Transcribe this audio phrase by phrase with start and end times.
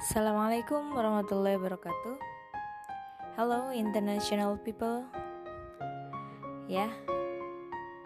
[0.00, 2.16] Assalamualaikum warahmatullahi wabarakatuh.
[3.36, 5.04] Hello international people.
[6.72, 6.88] Ya.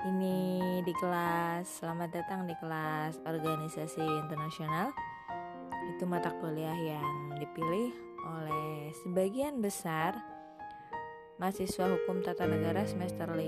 [0.02, 4.90] Ini di kelas Selamat datang di kelas Organisasi Internasional.
[5.94, 7.94] Itu mata kuliah yang dipilih
[8.26, 10.18] oleh sebagian besar
[11.38, 13.38] mahasiswa hukum tata negara semester 5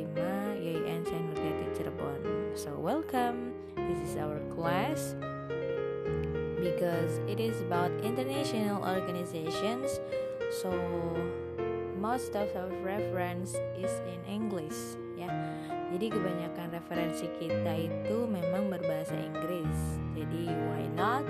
[0.62, 2.54] YIN Senurjati Cirebon.
[2.54, 3.58] So welcome.
[3.74, 5.18] This is our class
[6.56, 10.00] because it is about international organizations
[10.62, 10.72] so
[12.00, 14.76] most of our reference is in English
[15.16, 15.28] ya.
[15.90, 19.78] Jadi kebanyakan referensi kita itu memang berbahasa Inggris.
[20.12, 21.24] Jadi why not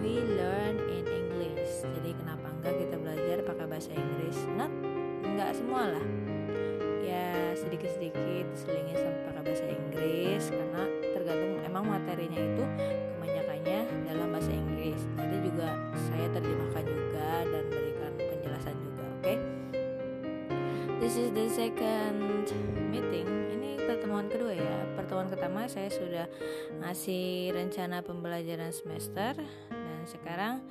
[0.00, 1.84] we learn in English?
[1.84, 4.38] Jadi kenapa enggak kita belajar pakai bahasa Inggris?
[4.56, 4.72] Not
[5.22, 6.06] enggak semua lah.
[7.04, 10.82] Ya sedikit-sedikit selingi sampai pakai bahasa Inggris karena
[11.12, 12.64] tergantung emang materinya itu
[21.12, 22.48] This is the second
[22.88, 23.28] meeting.
[23.28, 24.96] Ini pertemuan kedua ya.
[24.96, 26.24] Pertemuan pertama saya sudah
[26.80, 29.36] ngasih rencana pembelajaran semester
[29.68, 30.64] dan sekarang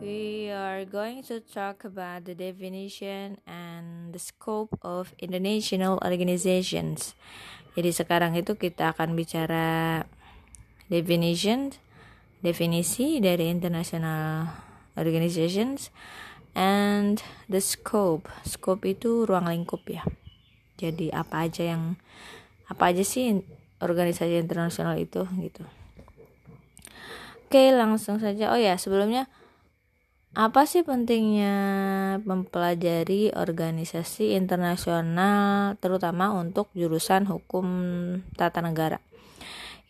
[0.00, 7.12] we are going to talk about the definition and the scope of international organizations.
[7.76, 10.08] Jadi sekarang itu kita akan bicara
[10.88, 11.68] definition
[12.40, 14.48] definisi dari international
[14.96, 15.92] organizations
[16.52, 20.04] and the scope scope itu ruang lingkup ya
[20.76, 21.96] jadi apa aja yang
[22.68, 23.44] apa aja sih
[23.80, 25.64] organisasi internasional itu gitu
[27.48, 29.28] oke langsung saja oh ya sebelumnya
[30.32, 31.54] apa sih pentingnya
[32.24, 37.66] mempelajari organisasi internasional terutama untuk jurusan hukum
[38.32, 39.00] tata negara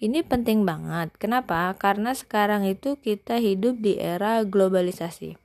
[0.02, 1.14] ini penting banget.
[1.14, 1.70] Kenapa?
[1.78, 5.38] Karena sekarang itu kita hidup di era globalisasi.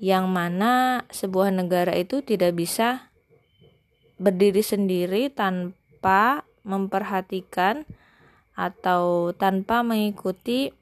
[0.00, 3.12] Yang mana sebuah negara itu tidak bisa
[4.16, 7.84] berdiri sendiri tanpa memperhatikan
[8.56, 10.72] atau tanpa mengikuti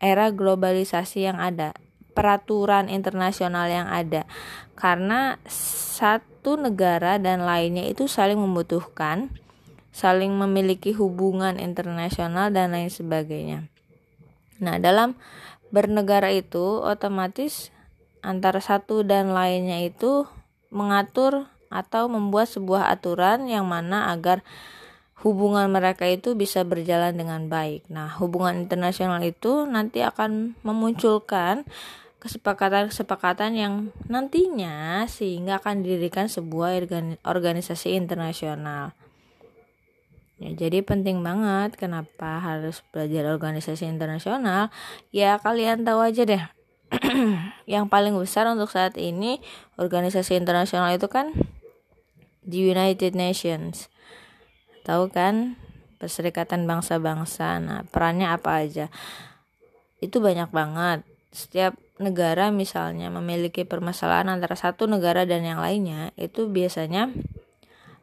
[0.00, 1.76] era globalisasi yang ada,
[2.12, 4.24] peraturan internasional yang ada.
[4.76, 9.28] Karena satu negara dan lainnya itu saling membutuhkan
[9.90, 13.68] saling memiliki hubungan internasional dan lain sebagainya.
[14.60, 15.16] Nah, dalam
[15.72, 17.72] bernegara itu otomatis
[18.20, 20.28] antara satu dan lainnya itu
[20.68, 24.44] mengatur atau membuat sebuah aturan yang mana agar
[25.20, 27.88] hubungan mereka itu bisa berjalan dengan baik.
[27.92, 31.64] Nah, hubungan internasional itu nanti akan memunculkan
[32.20, 33.74] kesepakatan-kesepakatan yang
[34.08, 36.84] nantinya sehingga akan didirikan sebuah
[37.24, 38.92] organisasi internasional.
[40.40, 44.72] Ya, jadi penting banget kenapa harus belajar organisasi internasional.
[45.12, 46.40] Ya kalian tahu aja deh.
[47.70, 49.38] yang paling besar untuk saat ini
[49.76, 51.36] organisasi internasional itu kan
[52.40, 53.92] di United Nations.
[54.82, 55.60] Tahu kan?
[56.00, 57.60] Perserikatan bangsa-bangsa.
[57.60, 58.88] Nah, perannya apa aja?
[60.00, 61.04] Itu banyak banget.
[61.30, 67.12] Setiap negara misalnya memiliki permasalahan antara satu negara dan yang lainnya, itu biasanya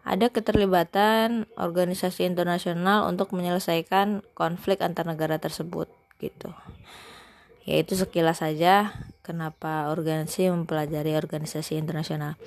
[0.07, 5.91] ada keterlibatan organisasi internasional untuk menyelesaikan konflik antar negara tersebut
[6.23, 6.56] gitu.
[7.68, 12.40] Yaitu sekilas saja kenapa organisasi mempelajari organisasi internasional.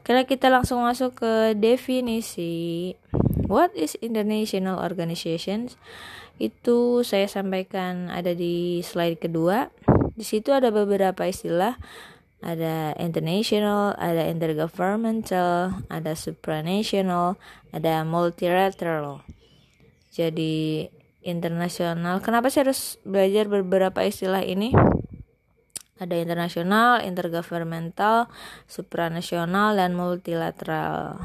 [0.00, 2.96] Kira kita langsung masuk ke definisi
[3.44, 5.76] what is international organizations?
[6.40, 9.68] Itu saya sampaikan ada di slide kedua.
[10.16, 11.76] Di situ ada beberapa istilah
[12.42, 17.38] ada international, ada intergovernmental, ada supranational,
[17.70, 19.22] ada multilateral.
[20.10, 20.90] Jadi
[21.22, 22.18] internasional.
[22.18, 24.74] Kenapa sih harus belajar beberapa istilah ini?
[26.02, 28.26] Ada internasional, intergovernmental,
[28.66, 31.22] supranasional, dan multilateral.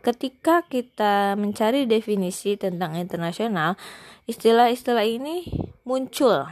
[0.00, 3.76] Ketika kita mencari definisi tentang internasional,
[4.24, 5.44] istilah-istilah ini
[5.84, 6.48] muncul,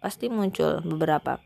[0.00, 1.36] pasti muncul beberapa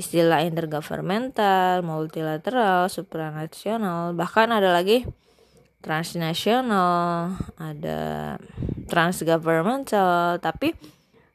[0.00, 5.04] istilah intergovernmental, multilateral, supranasional, bahkan ada lagi
[5.84, 8.36] transnasional, ada
[8.88, 10.72] transgovernmental, tapi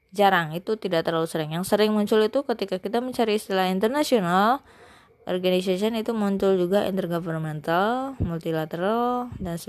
[0.10, 1.54] jarang itu tidak terlalu sering.
[1.54, 4.66] Yang sering muncul itu ketika kita mencari istilah internasional,
[5.30, 9.62] organization itu muncul juga intergovernmental, multilateral, dan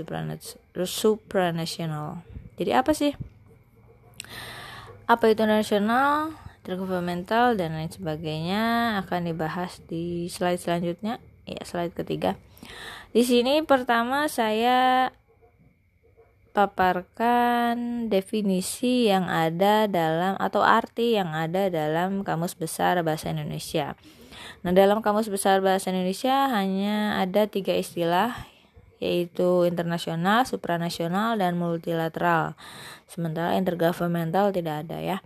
[0.73, 2.21] supranasional.
[2.57, 3.13] Jadi apa sih?
[5.05, 6.33] Apa itu nasional?
[6.67, 12.35] Intergovernmental dan lain sebagainya akan dibahas di slide selanjutnya ya slide ketiga
[13.15, 15.07] di sini pertama saya
[16.51, 23.93] paparkan definisi yang ada dalam atau arti yang ada dalam Kamus Besar Bahasa Indonesia.
[24.65, 28.33] Nah, dalam Kamus Besar Bahasa Indonesia hanya ada tiga istilah
[28.97, 32.57] yaitu internasional, supranasional, dan multilateral.
[33.05, 35.17] Sementara intergovernmental tidak ada ya.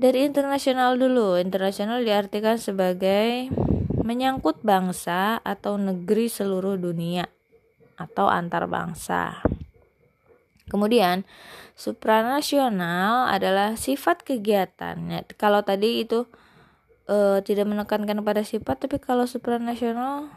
[0.00, 3.52] Dari internasional dulu, internasional diartikan sebagai
[4.00, 7.28] menyangkut bangsa atau negeri seluruh dunia
[8.00, 9.44] atau antar bangsa.
[10.72, 11.28] Kemudian,
[11.76, 14.96] supranasional adalah sifat kegiatan.
[15.36, 16.24] Kalau tadi itu
[17.04, 20.32] e, tidak menekankan pada sifat, tapi kalau supranasional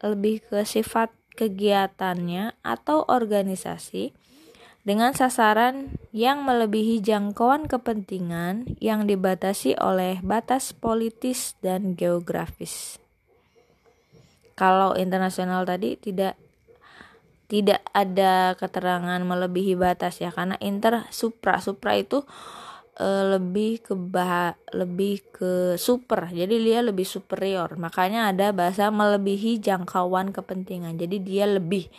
[0.00, 4.16] lebih ke sifat kegiatannya atau organisasi
[4.80, 12.96] dengan sasaran yang melebihi jangkauan kepentingan yang dibatasi oleh batas politis dan geografis.
[14.56, 16.36] Kalau internasional tadi tidak
[17.50, 22.22] tidak ada keterangan melebihi batas ya karena inter supra supra itu
[22.94, 26.30] e, lebih ke bah lebih ke super.
[26.30, 27.74] Jadi dia lebih superior.
[27.74, 30.94] Makanya ada bahasa melebihi jangkauan kepentingan.
[30.94, 31.90] Jadi dia lebih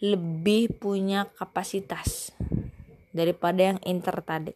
[0.00, 2.32] lebih punya kapasitas
[3.16, 4.54] daripada yang inter tadi.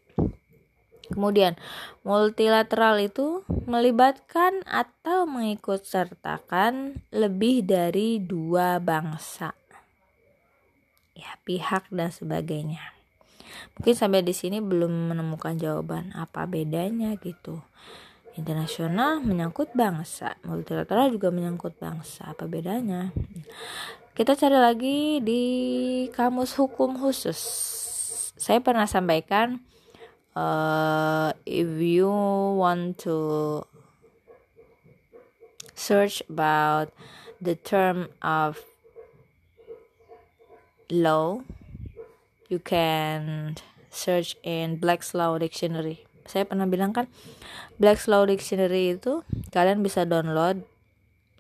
[1.11, 1.59] Kemudian,
[2.07, 9.51] multilateral itu melibatkan atau mengikut sertakan lebih dari dua bangsa.
[11.19, 12.95] Ya, pihak dan sebagainya.
[13.75, 17.59] Mungkin sampai di sini belum menemukan jawaban apa bedanya gitu.
[18.39, 22.31] Internasional menyangkut bangsa, multilateral juga menyangkut bangsa.
[22.31, 23.11] Apa bedanya?
[24.11, 25.43] Kita cari lagi di
[26.11, 27.39] kamus hukum khusus.
[28.35, 29.63] Saya pernah sampaikan
[30.35, 32.11] uh, if you
[32.59, 33.63] want to
[35.79, 36.91] search about
[37.39, 38.59] the term of
[40.91, 41.47] law,
[42.51, 43.55] you can
[43.95, 46.03] search in Black's Law Dictionary.
[46.27, 47.07] Saya pernah bilang kan
[47.79, 49.23] Black's Law Dictionary itu
[49.55, 50.67] kalian bisa download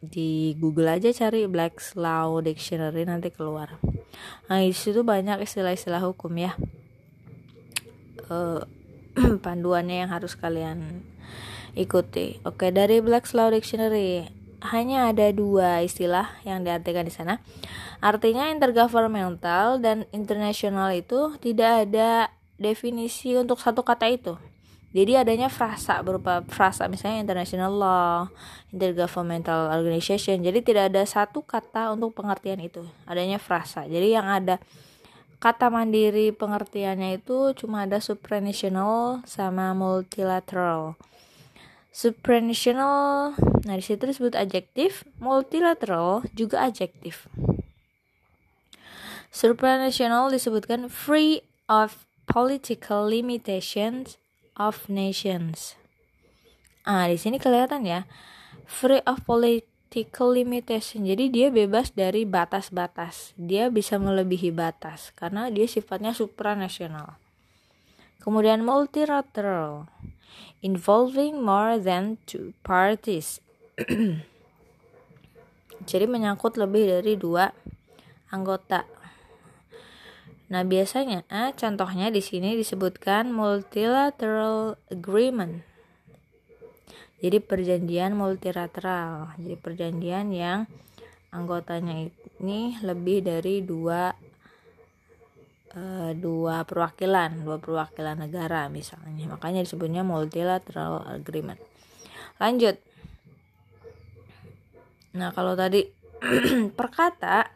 [0.00, 3.76] di Google aja cari Black's Law Dictionary nanti keluar.
[4.48, 6.56] Nah di situ banyak istilah-istilah hukum ya.
[8.32, 8.64] Uh,
[9.44, 11.04] panduannya yang harus kalian
[11.76, 12.40] ikuti.
[12.48, 14.24] Oke dari Black's Law Dictionary
[14.72, 17.40] hanya ada dua istilah yang diartikan di sana.
[18.00, 24.36] Artinya intergovernmental dan internasional itu tidak ada definisi untuk satu kata itu.
[24.90, 28.26] Jadi adanya frasa berupa frasa misalnya international law,
[28.74, 30.42] intergovernmental organization.
[30.42, 32.82] Jadi tidak ada satu kata untuk pengertian itu.
[33.06, 33.86] Adanya frasa.
[33.86, 34.58] Jadi yang ada
[35.40, 40.98] kata mandiri pengertiannya itu cuma ada supranational sama multilateral.
[41.90, 43.34] Supranational,
[43.66, 47.26] nah di situ disebut adjektif, multilateral juga adjektif.
[49.30, 54.19] Supranational disebutkan free of political limitations
[54.60, 55.80] of Nations.
[56.84, 58.04] Ah, di sini kelihatan ya.
[58.68, 61.08] Free of political limitation.
[61.08, 63.32] Jadi dia bebas dari batas-batas.
[63.40, 67.16] Dia bisa melebihi batas karena dia sifatnya supranasional.
[68.20, 69.88] Kemudian multilateral
[70.60, 73.40] involving more than two parties.
[75.90, 77.48] Jadi menyangkut lebih dari dua
[78.28, 78.84] anggota
[80.50, 85.62] Nah, biasanya ah, contohnya di sini disebutkan multilateral agreement.
[87.22, 89.38] Jadi perjanjian multilateral.
[89.38, 90.66] Jadi perjanjian yang
[91.30, 92.10] anggotanya
[92.42, 94.10] ini lebih dari dua
[95.76, 99.30] uh, dua perwakilan, dua perwakilan negara misalnya.
[99.30, 101.62] Makanya disebutnya multilateral agreement.
[102.42, 102.74] Lanjut.
[105.14, 105.86] Nah, kalau tadi
[106.78, 107.46] perkata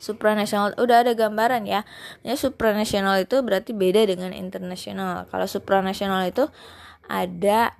[0.00, 1.84] supranasional udah ada gambaran ya.
[2.24, 5.28] Ya supranasional itu berarti beda dengan internasional.
[5.28, 6.48] Kalau supranasional itu
[7.04, 7.76] ada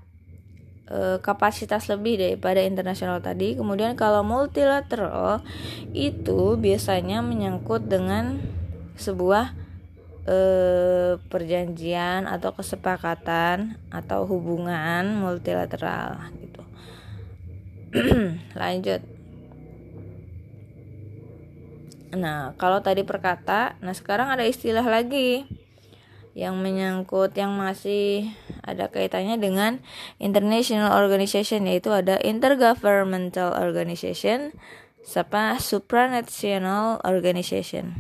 [0.85, 3.57] e, kapasitas lebih daripada internasional tadi.
[3.57, 5.41] Kemudian kalau multilateral
[5.97, 8.37] itu biasanya menyangkut dengan
[9.01, 9.57] sebuah
[10.29, 10.39] e,
[11.25, 16.63] perjanjian atau kesepakatan atau hubungan multilateral gitu.
[18.61, 19.20] Lanjut.
[22.11, 25.47] Nah, kalau tadi perkata, nah sekarang ada istilah lagi
[26.35, 28.31] yang menyangkut yang masih
[28.63, 29.83] ada kaitannya dengan
[30.23, 34.55] international organization yaitu ada intergovernmental organization
[35.03, 37.99] sama supranational organization.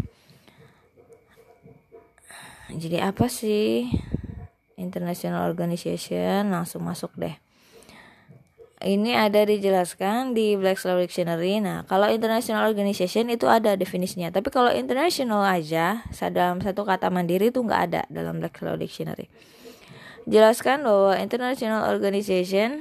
[2.70, 3.90] Jadi apa sih
[4.78, 6.54] international organization?
[6.54, 7.34] Langsung masuk deh.
[8.80, 11.60] Ini ada dijelaskan di Black's Dictionary.
[11.60, 14.32] Nah, kalau international organization itu ada definisinya.
[14.32, 16.00] Tapi kalau international aja,
[16.32, 19.28] dalam satu kata mandiri itu nggak ada dalam Black's Dictionary.
[20.24, 22.80] Jelaskan bahwa international organization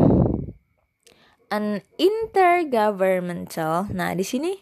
[1.51, 3.91] an intergovernmental.
[3.91, 4.55] Nah, di sini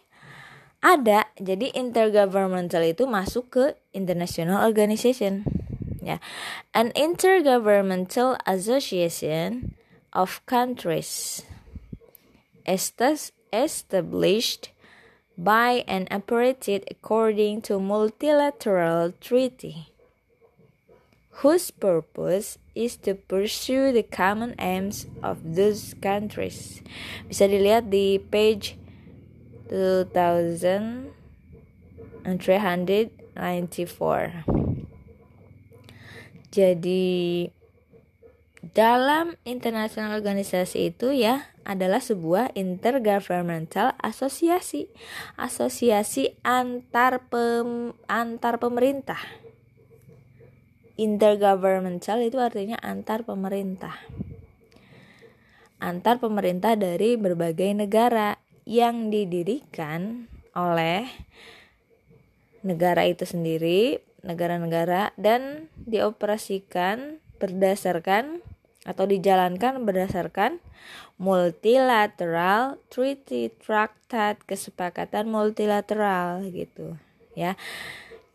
[0.82, 1.30] ada.
[1.38, 3.64] Jadi intergovernmental itu masuk ke
[3.94, 5.46] international organization.
[6.02, 6.22] Ya.
[6.74, 9.78] An intergovernmental association
[10.12, 11.42] of countries
[13.52, 14.70] established
[15.38, 19.88] by and operated according to multilateral treaty
[21.42, 26.82] whose purpose is to pursue the common aims of those countries.
[27.30, 28.74] Bisa dilihat di page
[29.70, 31.14] 2394.
[36.50, 37.52] Jadi
[38.74, 44.88] dalam international organisasi itu ya adalah sebuah intergovernmental asosiasi,
[45.36, 49.20] asosiasi antar pem, antar pemerintah.
[50.98, 53.94] Intergovernmental itu artinya antar pemerintah.
[55.78, 60.26] Antar pemerintah dari berbagai negara yang didirikan
[60.58, 61.06] oleh
[62.66, 68.42] negara itu sendiri, negara-negara dan dioperasikan berdasarkan
[68.88, 70.64] atau dijalankan berdasarkan
[71.20, 76.96] multilateral treaty traktat kesepakatan multilateral gitu
[77.36, 77.52] ya.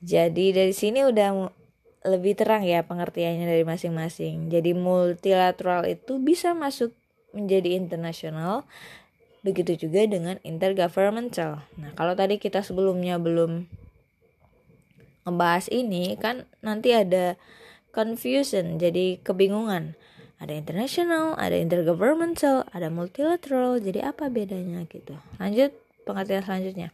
[0.06, 1.50] Jadi dari sini udah
[2.06, 4.54] lebih terang ya pengertiannya dari masing-masing.
[4.54, 6.94] Jadi multilateral itu bisa masuk
[7.34, 8.68] menjadi internasional
[9.42, 11.66] begitu juga dengan intergovernmental.
[11.82, 13.66] Nah kalau tadi kita sebelumnya belum
[15.24, 17.40] ngebahas ini kan nanti ada
[17.96, 19.96] confusion jadi kebingungan
[20.44, 23.80] ada international, ada intergovernmental, ada multilateral.
[23.80, 25.16] Jadi apa bedanya gitu?
[25.40, 25.72] Lanjut
[26.04, 26.90] pengertian selanjutnya.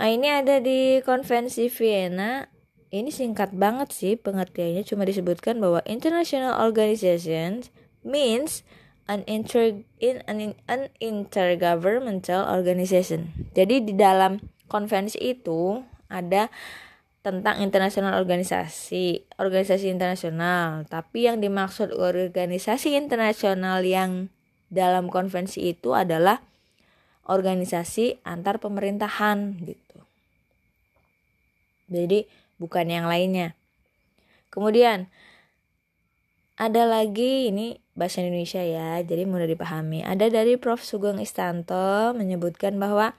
[0.00, 2.48] Nah, ini ada di konvensi Vienna.
[2.88, 7.68] Ini singkat banget sih pengertiannya cuma disebutkan bahwa international organizations
[8.00, 8.64] means
[9.04, 13.28] an inter in an, an intergovernmental organization.
[13.52, 14.40] Jadi di dalam
[14.72, 16.48] konvensi itu ada
[17.22, 20.86] tentang internasional organisasi, organisasi internasional.
[20.86, 24.30] Tapi yang dimaksud organisasi internasional yang
[24.68, 26.40] dalam konvensi itu adalah
[27.28, 29.98] organisasi antar pemerintahan gitu.
[31.88, 32.28] Jadi
[32.60, 33.56] bukan yang lainnya.
[34.48, 35.08] Kemudian
[36.58, 40.02] ada lagi ini bahasa Indonesia ya, jadi mudah dipahami.
[40.02, 43.14] Ada dari Prof Sugeng Istanto menyebutkan bahwa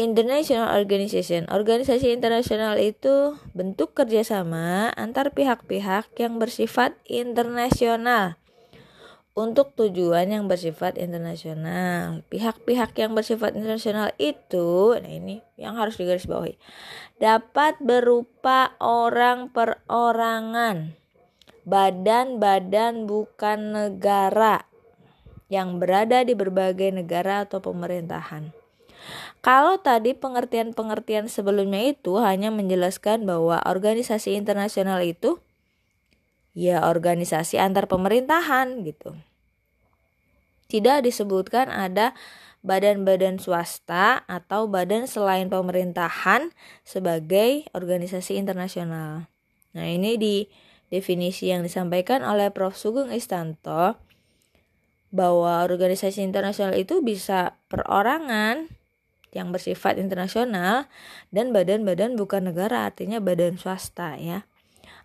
[0.00, 1.44] International Organization.
[1.52, 8.40] Organisasi internasional itu bentuk kerjasama antar pihak-pihak yang bersifat internasional
[9.36, 12.24] untuk tujuan yang bersifat internasional.
[12.32, 16.56] Pihak-pihak yang bersifat internasional itu, nah ini yang harus digarisbawahi,
[17.20, 20.96] dapat berupa orang perorangan,
[21.68, 24.64] badan-badan bukan negara
[25.52, 28.59] yang berada di berbagai negara atau pemerintahan.
[29.40, 35.40] Kalau tadi pengertian-pengertian sebelumnya itu hanya menjelaskan bahwa organisasi internasional itu
[36.52, 39.14] ya organisasi antar pemerintahan gitu.
[40.70, 42.14] Tidak disebutkan ada
[42.60, 46.52] badan-badan swasta atau badan selain pemerintahan
[46.84, 49.26] sebagai organisasi internasional.
[49.72, 50.36] Nah, ini di
[50.92, 52.76] definisi yang disampaikan oleh Prof.
[52.76, 53.96] Sugeng Istanto
[55.10, 58.70] bahwa organisasi internasional itu bisa perorangan,
[59.30, 60.90] yang bersifat internasional
[61.30, 64.46] dan badan-badan bukan negara artinya badan swasta ya.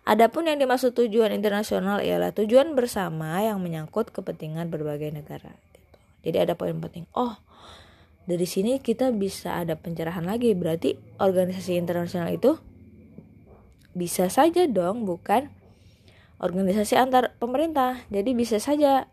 [0.06, 5.50] Adapun yang dimaksud tujuan internasional ialah tujuan bersama yang menyangkut kepentingan berbagai negara.
[5.74, 5.98] Gitu.
[6.30, 7.10] Jadi ada poin penting.
[7.10, 7.34] Oh,
[8.26, 10.54] dari sini kita bisa ada pencerahan lagi.
[10.54, 12.54] Berarti organisasi internasional itu
[13.98, 15.50] bisa saja dong bukan
[16.38, 18.06] organisasi antar pemerintah.
[18.06, 19.10] Jadi bisa saja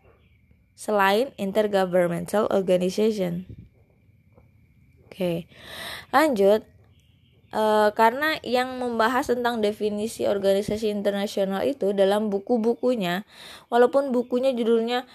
[0.78, 3.63] selain intergovernmental organization.
[5.14, 5.46] Oke,
[6.10, 6.66] lanjut.
[7.54, 13.22] Uh, karena yang membahas tentang definisi organisasi internasional itu dalam buku-bukunya,
[13.70, 15.06] walaupun bukunya judulnya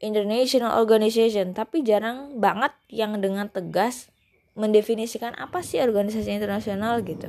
[0.00, 4.08] International Organization, tapi jarang banget yang dengan tegas
[4.56, 7.28] mendefinisikan apa sih organisasi internasional gitu.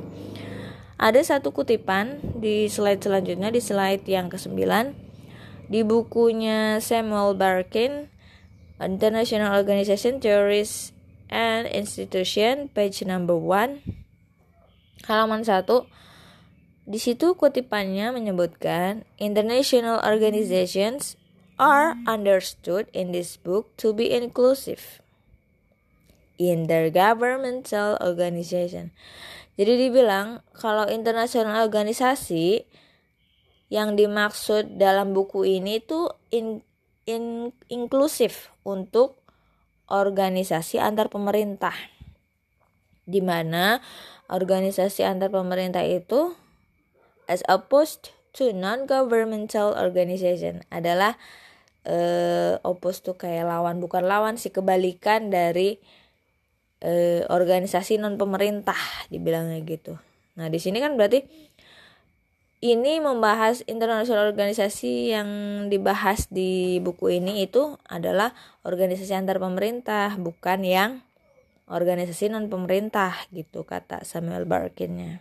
[0.96, 4.64] Ada satu kutipan di slide selanjutnya, di slide yang ke-9,
[5.68, 8.08] di bukunya Samuel Barkin,
[8.80, 10.93] International Organization Theories
[11.34, 13.82] and Institution page number one
[15.10, 15.66] halaman 1
[16.86, 21.18] di situ kutipannya menyebutkan international organizations
[21.58, 25.00] are understood in this book to be inclusive
[26.36, 28.92] intergovernmental organization.
[29.54, 32.66] Jadi dibilang kalau international organisasi
[33.70, 36.60] yang dimaksud dalam buku ini itu in,
[37.06, 39.23] in, inklusif untuk
[39.88, 41.74] organisasi antar pemerintah.
[43.04, 43.84] Di mana
[44.32, 46.32] organisasi antar pemerintah itu
[47.28, 51.16] as opposed to non-governmental organization adalah
[51.86, 55.78] uh, opposed to kayak lawan bukan lawan sih kebalikan dari
[56.84, 58.76] eh, organisasi non pemerintah
[59.08, 59.96] dibilangnya gitu.
[60.36, 61.24] Nah di sini kan berarti
[62.64, 65.28] ini membahas internasional organisasi yang
[65.68, 68.32] dibahas di buku ini itu adalah
[68.64, 70.90] organisasi antar pemerintah bukan yang
[71.68, 75.20] organisasi non pemerintah gitu kata Samuel Barkinnya.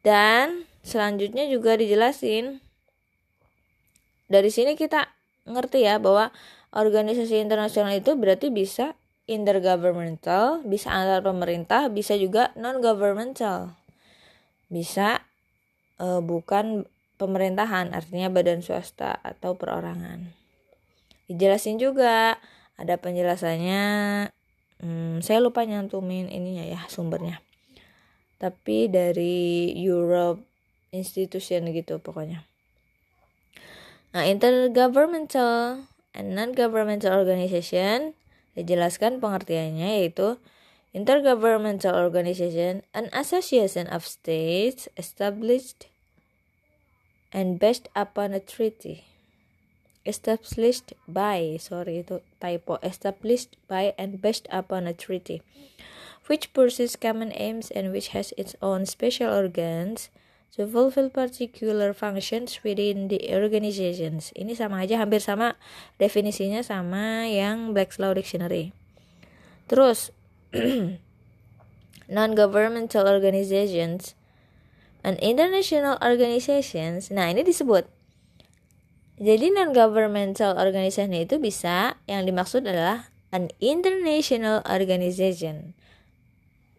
[0.00, 2.64] Dan selanjutnya juga dijelasin
[4.32, 5.12] dari sini kita
[5.44, 6.32] ngerti ya bahwa
[6.72, 8.96] organisasi internasional itu berarti bisa
[9.28, 13.76] intergovernmental, bisa antar pemerintah, bisa juga non governmental.
[14.72, 15.28] Bisa
[16.00, 16.88] uh, bukan
[17.20, 20.32] pemerintahan, artinya badan swasta atau perorangan.
[21.28, 22.40] Dijelasin juga
[22.80, 23.84] ada penjelasannya.
[24.80, 27.44] Hmm, saya lupa nyantumin ininya ya sumbernya.
[28.40, 30.40] Tapi dari Europe
[30.90, 32.48] Institution gitu pokoknya.
[34.16, 38.18] Nah, intergovernmental and non-governmental organization
[38.58, 40.36] Dijelaskan pengertiannya yaitu
[40.90, 45.86] Intergovernmental Organization, an association of states established
[47.30, 49.06] and based upon a treaty.
[50.02, 55.46] Established by, sorry itu typo, established by and based upon a treaty,
[56.26, 60.10] which pursues common aims and which has its own special organs
[60.58, 64.34] to fulfill particular functions within the organizations.
[64.34, 65.54] Ini sama aja hampir sama
[66.02, 68.74] definisinya sama yang Black's Law Dictionary.
[69.70, 70.10] Terus
[72.10, 74.14] non-governmental organizations
[75.04, 77.08] and international organizations.
[77.10, 77.86] Nah, ini disebut.
[79.20, 85.76] Jadi non-governmental organization itu bisa yang dimaksud adalah an international organization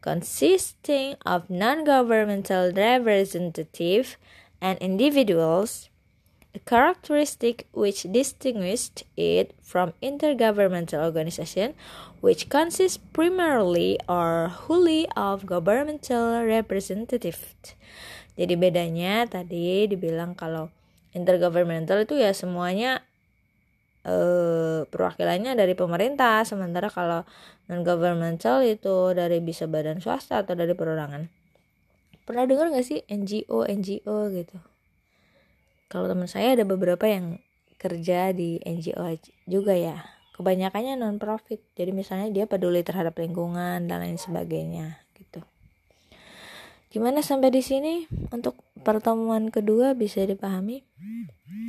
[0.02, 4.18] consisting of non-governmental representative
[4.58, 5.91] and individuals,
[6.52, 11.74] a characteristic which distinguished it from intergovernmental organization,
[12.20, 17.56] which consists primarily or wholly of governmental representative.
[18.36, 20.72] Jadi bedanya tadi dibilang kalau
[21.16, 23.04] intergovernmental itu ya semuanya
[24.08, 27.28] eh, perwakilannya dari pemerintah sementara kalau
[27.68, 31.28] non governmental itu dari bisa badan swasta atau dari perorangan
[32.26, 34.58] pernah dengar gak sih NGO NGO gitu
[35.92, 37.44] kalau teman saya ada beberapa yang
[37.76, 39.04] kerja di NGO
[39.44, 40.00] juga ya.
[40.32, 45.44] Kebanyakannya non profit jadi misalnya dia peduli terhadap lingkungan dan lain sebagainya gitu.
[46.88, 48.08] Gimana sampai di sini?
[48.32, 48.56] Untuk
[48.88, 50.88] pertemuan kedua bisa dipahami?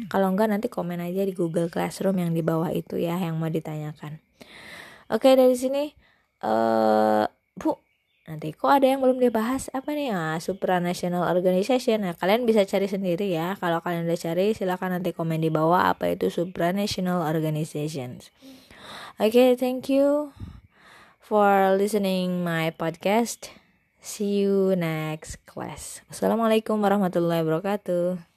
[0.07, 3.51] Kalau enggak nanti komen aja di Google Classroom yang di bawah itu ya yang mau
[3.51, 4.23] ditanyakan.
[5.11, 5.91] Oke dari sini
[6.47, 7.27] uh,
[7.59, 7.77] Bu
[8.27, 9.69] nanti kok ada yang belum dibahas?
[9.75, 10.15] Apa nih?
[10.15, 12.07] Ah supranational organization.
[12.07, 13.59] Nah kalian bisa cari sendiri ya.
[13.59, 18.31] Kalau kalian udah cari silahkan nanti komen di bawah apa itu supranational organizations.
[19.21, 20.33] Oke okay, thank you
[21.21, 23.53] for listening my podcast.
[24.03, 26.03] See you next class.
[26.11, 28.32] Assalamualaikum warahmatullahi wabarakatuh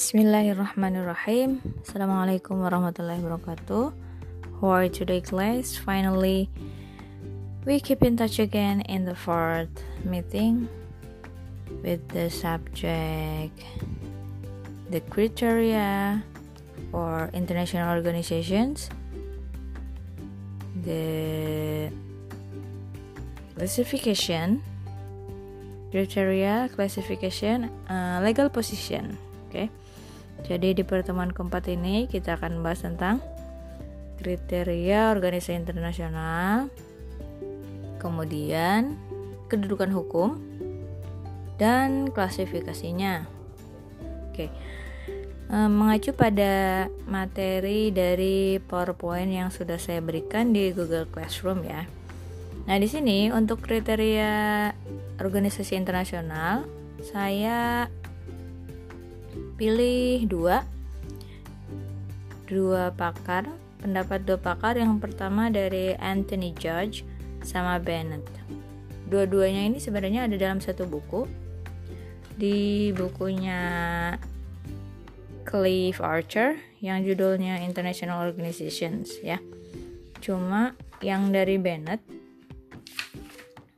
[0.00, 1.60] Bismillahirrahmanirrahim.
[1.84, 3.92] Assalamualaikum warahmatullahi wabarakatuh.
[4.56, 6.48] For today class, finally
[7.68, 9.68] we keep in touch again in the fourth
[10.00, 10.72] meeting
[11.84, 13.52] with the subject
[14.88, 16.24] the criteria
[16.88, 18.88] for international organizations
[20.80, 21.92] the
[23.52, 24.64] classification
[25.92, 29.20] criteria classification uh, legal position
[29.52, 29.68] okay?
[30.46, 33.20] Jadi di pertemuan keempat ini kita akan membahas tentang
[34.20, 36.68] kriteria organisasi internasional,
[37.96, 38.96] kemudian
[39.48, 40.36] kedudukan hukum
[41.56, 43.24] dan klasifikasinya.
[44.30, 44.52] Oke.
[45.50, 51.84] E, mengacu pada materi dari PowerPoint yang sudah saya berikan di Google Classroom ya.
[52.68, 54.70] Nah, di sini untuk kriteria
[55.18, 56.64] organisasi internasional
[57.00, 57.88] saya
[59.60, 60.64] pilih dua
[62.48, 63.44] dua pakar
[63.84, 67.04] pendapat dua pakar yang pertama dari Anthony Judge
[67.44, 68.24] sama Bennett.
[69.12, 71.28] Dua-duanya ini sebenarnya ada dalam satu buku.
[72.40, 73.60] Di bukunya
[75.44, 79.36] Clive Archer yang judulnya International Organizations ya.
[80.24, 80.72] Cuma
[81.04, 82.00] yang dari Bennett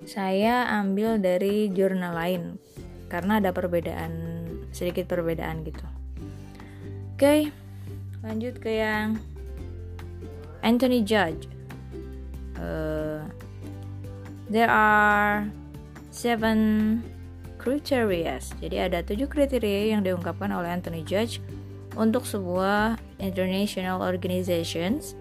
[0.06, 2.42] saya ambil dari jurnal lain
[3.10, 4.42] karena ada perbedaan
[4.72, 5.84] sedikit perbedaan gitu.
[7.14, 7.54] Oke,
[8.24, 9.20] lanjut ke yang
[10.64, 11.46] Anthony Judge.
[12.58, 13.22] Uh,
[14.50, 15.46] there are
[16.10, 16.98] seven
[17.62, 18.42] criteria.
[18.58, 21.38] Jadi ada tujuh kriteria yang diungkapkan oleh Anthony Judge
[21.94, 25.14] untuk sebuah international organizations.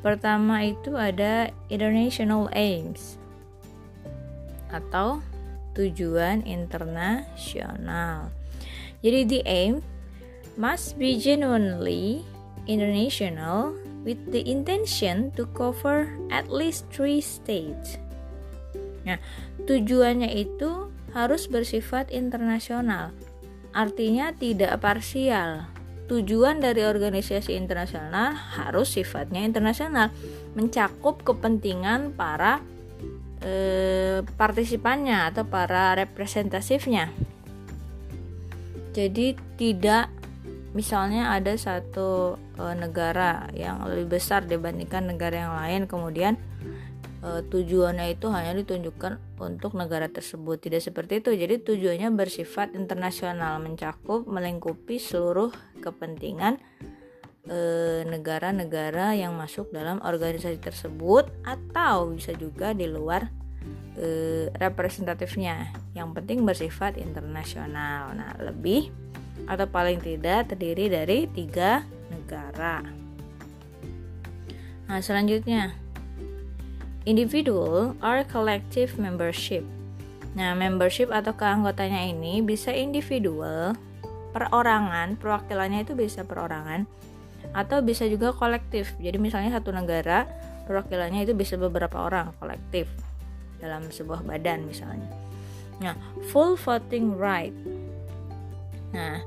[0.00, 3.18] Pertama itu ada international aims
[4.70, 5.18] atau
[5.74, 8.30] tujuan internasional.
[9.02, 9.80] Jadi the aim
[10.58, 12.26] must be genuinely
[12.66, 17.98] international with the intention to cover at least three states.
[19.06, 19.22] Nah,
[19.64, 23.14] tujuannya itu harus bersifat internasional.
[23.72, 25.70] Artinya tidak parsial.
[26.08, 30.08] Tujuan dari organisasi internasional harus sifatnya internasional,
[30.56, 32.64] mencakup kepentingan para
[33.44, 37.12] eh, partisipannya atau para representatifnya.
[38.92, 40.10] Jadi tidak
[40.76, 46.36] misalnya ada satu e, negara yang lebih besar dibandingkan negara yang lain kemudian
[47.24, 50.60] e, tujuannya itu hanya ditunjukkan untuk negara tersebut.
[50.60, 51.30] Tidak seperti itu.
[51.32, 56.60] Jadi tujuannya bersifat internasional mencakup melingkupi seluruh kepentingan
[58.04, 63.32] negara-negara yang masuk dalam organisasi tersebut atau bisa juga di luar
[63.98, 64.08] e,
[64.56, 68.94] representatifnya yang penting bersifat internasional nah lebih
[69.46, 72.84] atau paling tidak terdiri dari tiga negara.
[74.88, 75.76] Nah, selanjutnya
[77.04, 79.64] individual or collective membership.
[80.36, 83.76] Nah, membership atau keanggotanya ini bisa individual,
[84.36, 86.84] perorangan, perwakilannya itu bisa perorangan
[87.56, 88.92] atau bisa juga kolektif.
[89.00, 90.28] Jadi misalnya satu negara
[90.68, 93.07] perwakilannya itu bisa beberapa orang, kolektif
[93.58, 95.06] dalam sebuah badan misalnya.
[95.78, 95.94] Nah,
[96.34, 97.54] full voting right
[98.92, 99.20] Nah,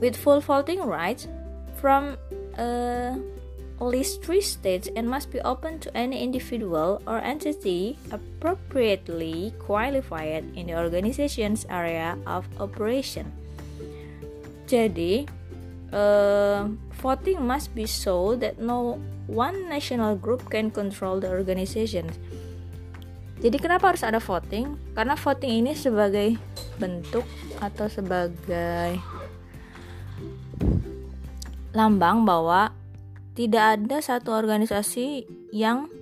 [0.00, 1.28] with full voting rights
[1.78, 2.18] from
[2.58, 3.14] uh,
[3.78, 10.44] at least three states and must be open to any individual or entity appropriately qualified
[10.56, 13.30] in the organization's area of operation.
[14.66, 15.30] Jadi,
[15.94, 16.66] uh,
[16.98, 18.98] voting must be so that no
[19.30, 22.10] one national group can control the organization.
[23.36, 24.80] Jadi kenapa harus ada voting?
[24.96, 26.40] Karena voting ini sebagai
[26.80, 27.24] bentuk
[27.60, 28.96] atau sebagai
[31.76, 32.72] lambang bahwa
[33.36, 35.92] tidak ada satu organisasi yang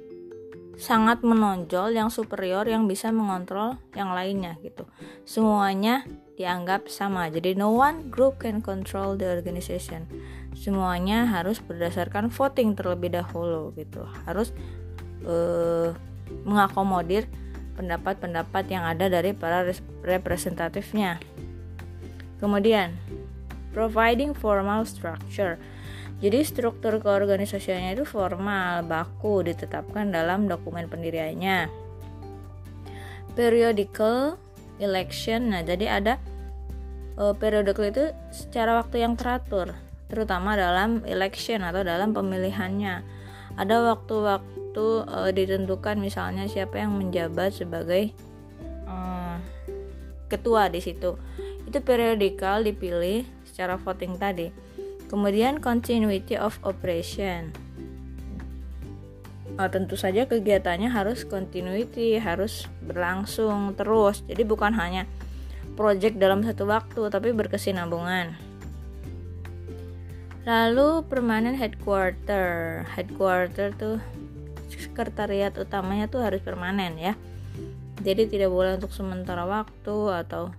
[0.78, 4.86] sangat menonjol, yang superior, yang bisa mengontrol yang lainnya gitu.
[5.26, 7.30] Semuanya dianggap sama.
[7.30, 10.06] Jadi no one group can control the organization.
[10.54, 14.02] Semuanya harus berdasarkan voting terlebih dahulu gitu.
[14.26, 14.50] Harus
[15.26, 15.94] uh,
[16.42, 17.30] mengakomodir
[17.78, 19.66] pendapat-pendapat yang ada dari para
[20.02, 21.22] representatifnya.
[22.38, 22.94] Kemudian,
[23.74, 25.58] providing formal structure.
[26.22, 31.68] Jadi struktur keorganisasiannya itu formal, baku, ditetapkan dalam dokumen pendiriannya.
[33.34, 34.38] Periodical
[34.78, 35.50] election.
[35.50, 36.14] Nah, jadi ada
[37.18, 39.74] uh, periodical itu secara waktu yang teratur,
[40.06, 43.02] terutama dalam election atau dalam pemilihannya.
[43.58, 48.10] Ada waktu-waktu itu uh, ditentukan misalnya siapa yang menjabat sebagai
[48.90, 49.38] uh,
[50.26, 51.14] ketua di situ.
[51.62, 54.50] Itu periodikal dipilih secara voting tadi.
[55.06, 57.54] Kemudian continuity of operation.
[59.54, 64.26] Uh, tentu saja kegiatannya harus continuity harus berlangsung terus.
[64.26, 65.06] Jadi bukan hanya
[65.78, 68.34] project dalam satu waktu tapi berkesinambungan.
[70.42, 72.82] Lalu permanent headquarter.
[72.90, 74.02] Headquarter tuh
[74.78, 77.14] sekretariat utamanya tuh harus permanen ya.
[78.02, 80.50] Jadi tidak boleh untuk sementara waktu atau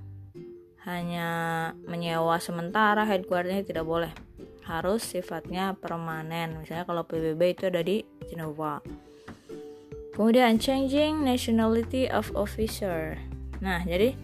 [0.87, 1.29] hanya
[1.89, 4.11] menyewa sementara headquarternya tidak boleh.
[4.65, 6.57] Harus sifatnya permanen.
[6.61, 8.81] Misalnya kalau PBB itu ada di Geneva
[10.15, 13.19] kemudian changing nationality of officer.
[13.59, 14.15] Nah jadi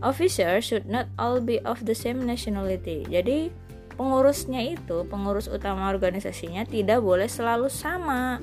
[0.00, 3.02] officer should not all be of the same nationality.
[3.10, 3.50] Jadi
[3.98, 8.38] pengurusnya itu pengurus utama organisasinya tidak boleh selalu sama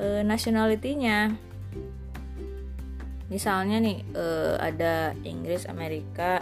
[0.00, 1.36] e, nationality-nya.
[3.28, 4.26] Misalnya nih e,
[4.58, 6.40] ada Inggris Amerika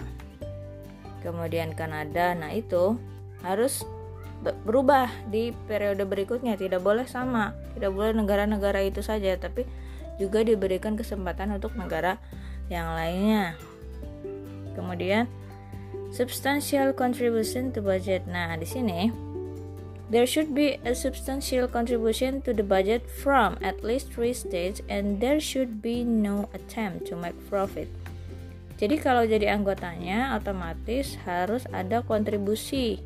[1.21, 2.33] kemudian Kanada.
[2.38, 2.94] Nah itu
[3.42, 3.83] harus
[4.62, 6.55] berubah di periode berikutnya.
[6.55, 9.62] Tidak boleh sama tidak boleh negara-negara itu saja tapi
[10.18, 12.18] juga diberikan kesempatan untuk negara
[12.66, 13.55] yang lainnya.
[14.75, 15.31] Kemudian
[16.11, 18.27] substantial contribution to budget.
[18.27, 19.28] Nah di sini
[20.09, 25.21] There should be a substantial contribution to the budget from at least three states and
[25.21, 27.92] there should be no attempt to make profit.
[28.81, 33.05] Jadi kalau jadi anggotanya otomatis harus ada kontribusi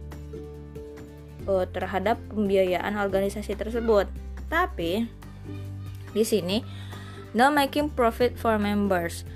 [1.51, 4.07] uh, terhadap pembiayaan organisasi tersebut.
[4.47, 5.11] Tapi
[6.15, 6.63] di sini
[7.35, 9.27] no making profit for members.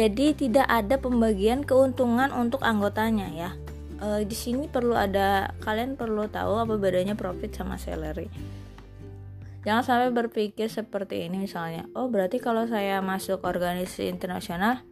[0.00, 3.50] Jadi tidak ada pembagian keuntungan untuk anggotanya ya.
[3.96, 8.28] Uh, di sini perlu ada kalian perlu tahu apa bedanya profit sama salary.
[9.64, 14.84] Jangan sampai berpikir seperti ini misalnya, oh berarti kalau saya masuk organisasi internasional,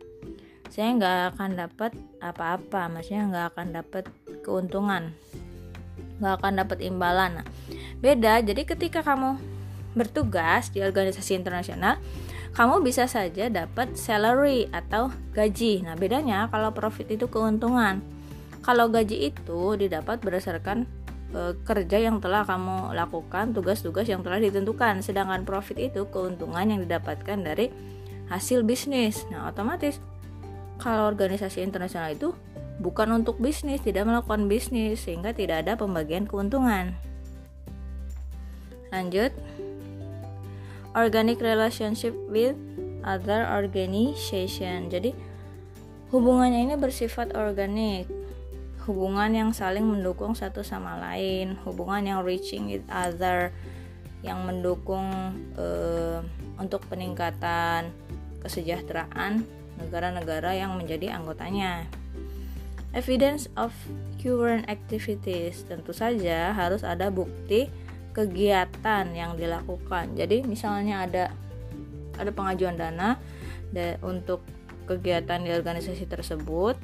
[0.67, 4.05] saya nggak akan dapat apa-apa, maksudnya nggak akan dapat
[4.43, 5.14] keuntungan
[6.19, 7.43] nggak akan dapat imbalan.
[7.43, 7.47] Nah,
[7.99, 8.43] beda.
[8.45, 9.38] Jadi ketika kamu
[9.95, 11.99] bertugas di organisasi internasional,
[12.55, 15.83] kamu bisa saja dapat salary atau gaji.
[15.87, 18.03] Nah, bedanya kalau profit itu keuntungan.
[18.64, 20.88] Kalau gaji itu didapat berdasarkan
[21.37, 25.05] e, kerja yang telah kamu lakukan, tugas-tugas yang telah ditentukan.
[25.05, 27.68] Sedangkan profit itu keuntungan yang didapatkan dari
[28.33, 29.29] hasil bisnis.
[29.29, 30.00] Nah, otomatis
[30.81, 32.33] kalau organisasi internasional itu
[32.81, 36.96] bukan untuk bisnis, tidak melakukan bisnis sehingga tidak ada pembagian keuntungan.
[38.88, 39.37] Lanjut.
[40.96, 42.57] Organic relationship with
[43.05, 44.88] other organization.
[44.88, 45.12] Jadi
[46.14, 48.24] hubungannya ini bersifat organik.
[48.85, 53.49] Hubungan yang saling mendukung satu sama lain, hubungan yang reaching with other
[54.20, 55.09] yang mendukung
[55.57, 56.20] uh,
[56.61, 57.92] untuk peningkatan
[58.44, 59.44] kesejahteraan
[59.81, 61.88] negara-negara yang menjadi anggotanya.
[62.92, 63.73] Evidence of
[64.20, 67.66] current activities tentu saja harus ada bukti
[68.14, 70.14] kegiatan yang dilakukan.
[70.14, 71.25] Jadi misalnya ada
[72.14, 73.18] ada pengajuan dana
[73.75, 74.47] de, untuk
[74.87, 76.79] kegiatan di organisasi tersebut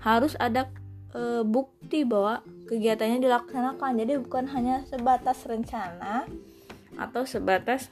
[0.00, 0.72] harus ada
[1.14, 4.00] e, bukti bahwa kegiatannya dilaksanakan.
[4.00, 6.26] Jadi bukan hanya sebatas rencana
[6.98, 7.88] atau sebatas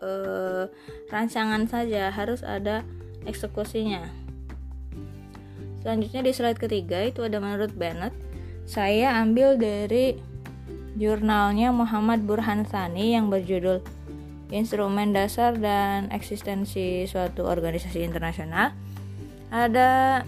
[0.00, 0.10] e,
[1.08, 2.84] rancangan saja, harus ada
[3.24, 4.04] eksekusinya.
[5.84, 8.16] Selanjutnya di slide ketiga itu ada menurut Bennett.
[8.64, 10.16] Saya ambil dari
[10.96, 13.84] jurnalnya Muhammad Burhan Thani yang berjudul
[14.48, 18.72] Instrumen Dasar dan Eksistensi Suatu Organisasi Internasional.
[19.52, 20.22] Ada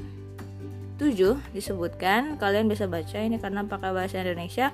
[0.96, 2.40] tujuh disebutkan.
[2.40, 4.72] Kalian bisa baca ini karena pakai bahasa Indonesia.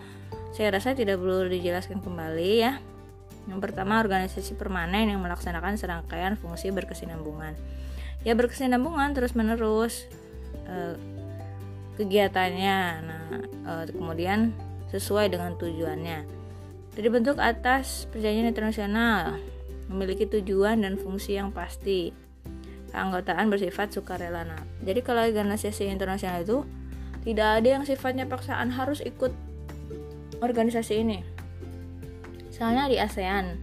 [0.52, 2.78] Saya rasa tidak perlu dijelaskan kembali ya.
[3.50, 7.58] Yang pertama organisasi permanen yang melaksanakan serangkaian fungsi berkesinambungan.
[8.22, 10.06] Ya berkesinambungan terus menerus
[10.70, 10.94] uh,
[11.98, 12.78] kegiatannya.
[13.02, 13.24] Nah,
[13.66, 14.54] uh, kemudian
[14.94, 16.42] sesuai dengan tujuannya.
[16.92, 19.40] Dibentuk atas perjanjian internasional,
[19.88, 22.12] memiliki tujuan dan fungsi yang pasti.
[22.92, 24.44] Keanggotaan bersifat sukarela.
[24.44, 26.68] Nah, jadi kalau organisasi internasional itu
[27.24, 29.32] tidak ada yang sifatnya paksaan harus ikut
[30.44, 31.24] organisasi ini.
[32.52, 33.56] Misalnya di ASEAN.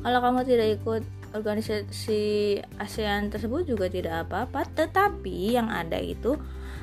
[0.00, 6.34] Kalau kamu tidak ikut organisasi ASEAN tersebut juga tidak apa-apa, tetapi yang ada itu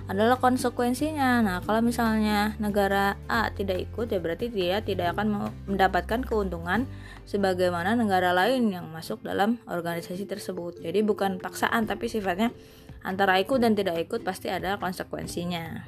[0.07, 1.43] adalah konsekuensinya.
[1.43, 6.87] Nah, kalau misalnya negara A tidak ikut ya berarti dia tidak akan mendapatkan keuntungan
[7.27, 10.79] sebagaimana negara lain yang masuk dalam organisasi tersebut.
[10.79, 12.55] Jadi bukan paksaan tapi sifatnya
[13.03, 15.83] antara ikut dan tidak ikut pasti ada konsekuensinya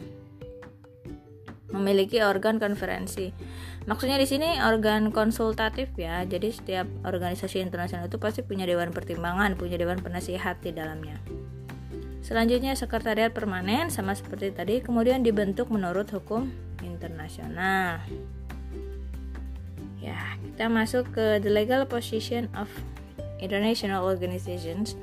[1.69, 3.29] memiliki organ konferensi.
[3.85, 6.25] Maksudnya di sini organ konsultatif ya.
[6.25, 11.21] Jadi setiap organisasi internasional itu pasti punya dewan pertimbangan, punya dewan penasihat di dalamnya.
[12.19, 16.51] Selanjutnya sekretariat permanen sama seperti tadi, kemudian dibentuk menurut hukum
[16.83, 18.03] internasional.
[19.99, 22.71] Ya, kita masuk ke the legal position of
[23.43, 24.95] international organizations.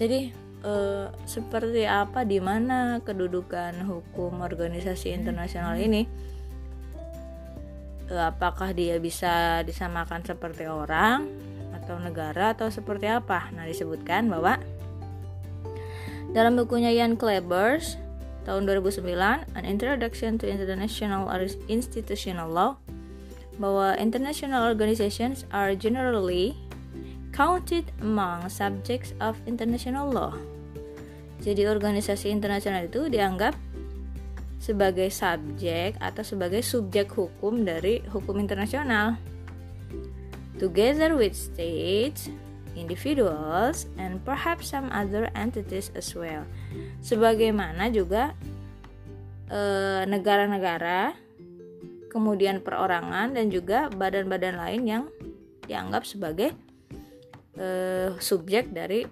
[0.00, 0.32] Jadi
[0.64, 6.08] uh, seperti apa di mana kedudukan hukum organisasi internasional ini?
[8.08, 11.28] Uh, apakah dia bisa disamakan seperti orang
[11.76, 13.52] atau negara atau seperti apa?
[13.52, 14.56] Nah disebutkan bahwa
[16.32, 18.00] dalam bukunya Ian Klebers
[18.48, 19.12] tahun 2009
[19.52, 21.28] An Introduction to International
[21.68, 22.80] Institutional Law
[23.56, 26.56] bahwa international organizations are generally
[27.32, 30.36] counted among subjects of international law
[31.40, 33.52] jadi organisasi internasional itu dianggap
[34.56, 39.20] sebagai subjek atau sebagai subjek hukum dari hukum internasional.
[40.56, 42.32] Together with states,
[42.72, 46.48] individuals, and perhaps some other entities as well.
[47.04, 48.32] Sebagaimana juga
[49.52, 51.12] eh, negara-negara,
[52.16, 55.04] kemudian perorangan dan juga badan-badan lain yang
[55.68, 56.56] dianggap sebagai
[57.60, 59.04] uh, subjek dari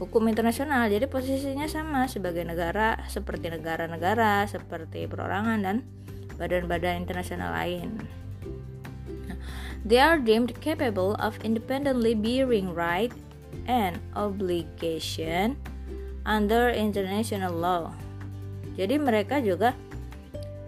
[0.00, 0.88] hukum internasional.
[0.88, 5.76] Jadi posisinya sama sebagai negara seperti negara-negara, seperti perorangan dan
[6.40, 8.00] badan-badan internasional lain.
[9.86, 13.12] They are deemed capable of independently bearing right
[13.70, 15.54] and obligation
[16.26, 17.94] under international law.
[18.74, 19.72] Jadi mereka juga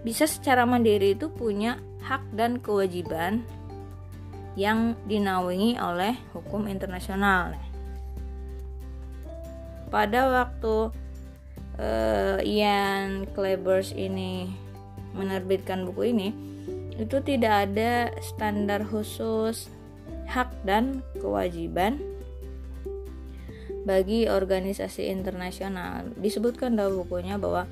[0.07, 3.43] bisa secara mandiri itu punya hak dan kewajiban
[4.59, 7.55] yang dinaungi oleh hukum internasional.
[9.89, 10.93] Pada waktu
[11.79, 14.51] uh, Ian Klebers ini
[15.15, 16.29] menerbitkan buku ini,
[16.99, 19.71] itu tidak ada standar khusus
[20.29, 22.03] hak dan kewajiban
[23.89, 26.05] bagi organisasi internasional.
[26.21, 27.65] Disebutkan dalam bukunya bahwa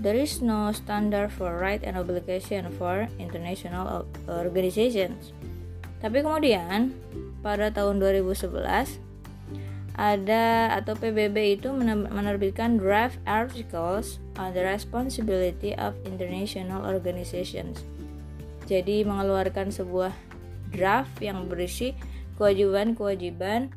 [0.00, 5.36] There is no standard for right and obligation for international organizations.
[6.00, 6.96] Tapi kemudian
[7.44, 8.96] pada tahun 2011
[10.00, 11.68] ada atau PBB itu
[12.08, 17.84] menerbitkan draft articles on the responsibility of international organizations.
[18.64, 20.16] Jadi mengeluarkan sebuah
[20.72, 21.92] draft yang berisi
[22.40, 23.68] kewajiban-kewajiban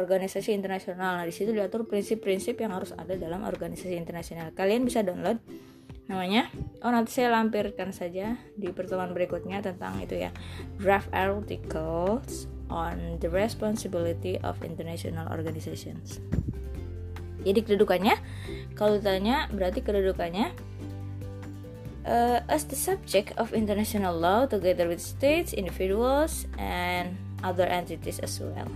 [0.00, 1.20] organisasi internasional.
[1.20, 4.50] Nah, di situ diatur prinsip-prinsip yang harus ada dalam organisasi internasional.
[4.56, 5.38] Kalian bisa download
[6.10, 6.50] namanya.
[6.82, 10.34] Oh, nanti saya lampirkan saja di pertemuan berikutnya tentang itu ya.
[10.82, 16.18] Draft articles on the responsibility of international organizations.
[17.40, 18.16] Jadi kedudukannya
[18.76, 20.52] kalau ditanya berarti kedudukannya
[22.04, 28.36] uh, as the subject of international law together with states, individuals and other entities as
[28.40, 28.68] well.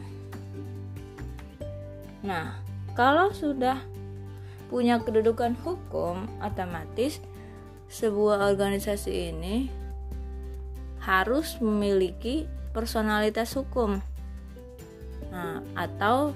[2.25, 2.57] Nah,
[2.97, 3.85] kalau sudah
[4.73, 7.21] punya kedudukan hukum, otomatis
[7.93, 9.69] sebuah organisasi ini
[11.05, 14.01] harus memiliki personalitas hukum.
[15.29, 16.33] Nah, atau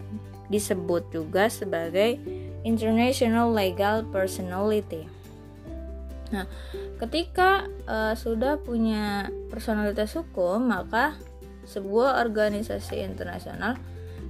[0.53, 2.21] disebut juga sebagai
[2.69, 5.09] international legal personality.
[6.29, 6.45] Nah,
[7.01, 11.17] ketika uh, sudah punya personalitas hukum, maka
[11.65, 13.81] sebuah organisasi internasional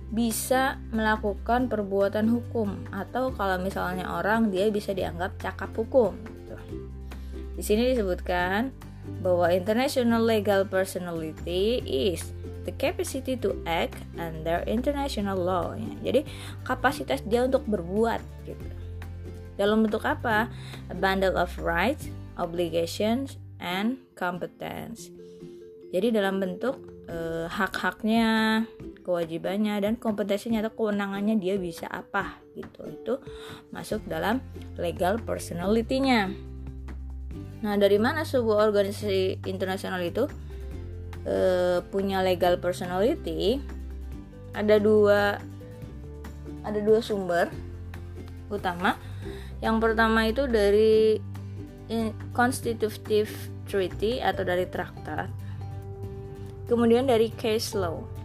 [0.09, 6.17] bisa melakukan perbuatan hukum atau kalau misalnya orang dia bisa dianggap cakap hukum.
[6.17, 6.57] Gitu.
[7.61, 8.73] Di sini disebutkan
[9.21, 12.33] bahwa international legal personality is
[12.65, 15.77] the capacity to act under international law.
[15.77, 16.13] Ya.
[16.13, 16.21] Jadi
[16.65, 18.69] kapasitas dia untuk berbuat gitu.
[19.59, 20.47] Dalam bentuk apa?
[20.89, 25.11] A bundle of rights, obligations, and competence.
[25.91, 26.79] Jadi dalam bentuk
[27.11, 28.63] eh, hak-haknya,
[29.09, 33.15] kewajibannya dan kompetensinya atau kewenangannya dia bisa apa gitu itu
[33.73, 34.45] masuk dalam
[34.77, 36.29] legal personality-nya.
[37.65, 40.29] Nah dari mana sebuah organisasi internasional itu
[41.25, 41.37] e,
[41.89, 43.65] punya legal personality?
[44.53, 45.41] Ada dua
[46.61, 47.49] ada dua sumber
[48.53, 49.01] utama.
[49.65, 51.17] Yang pertama itu dari
[52.37, 53.33] constitutive
[53.65, 55.33] treaty atau dari traktat.
[56.69, 58.18] Kemudian dari case law.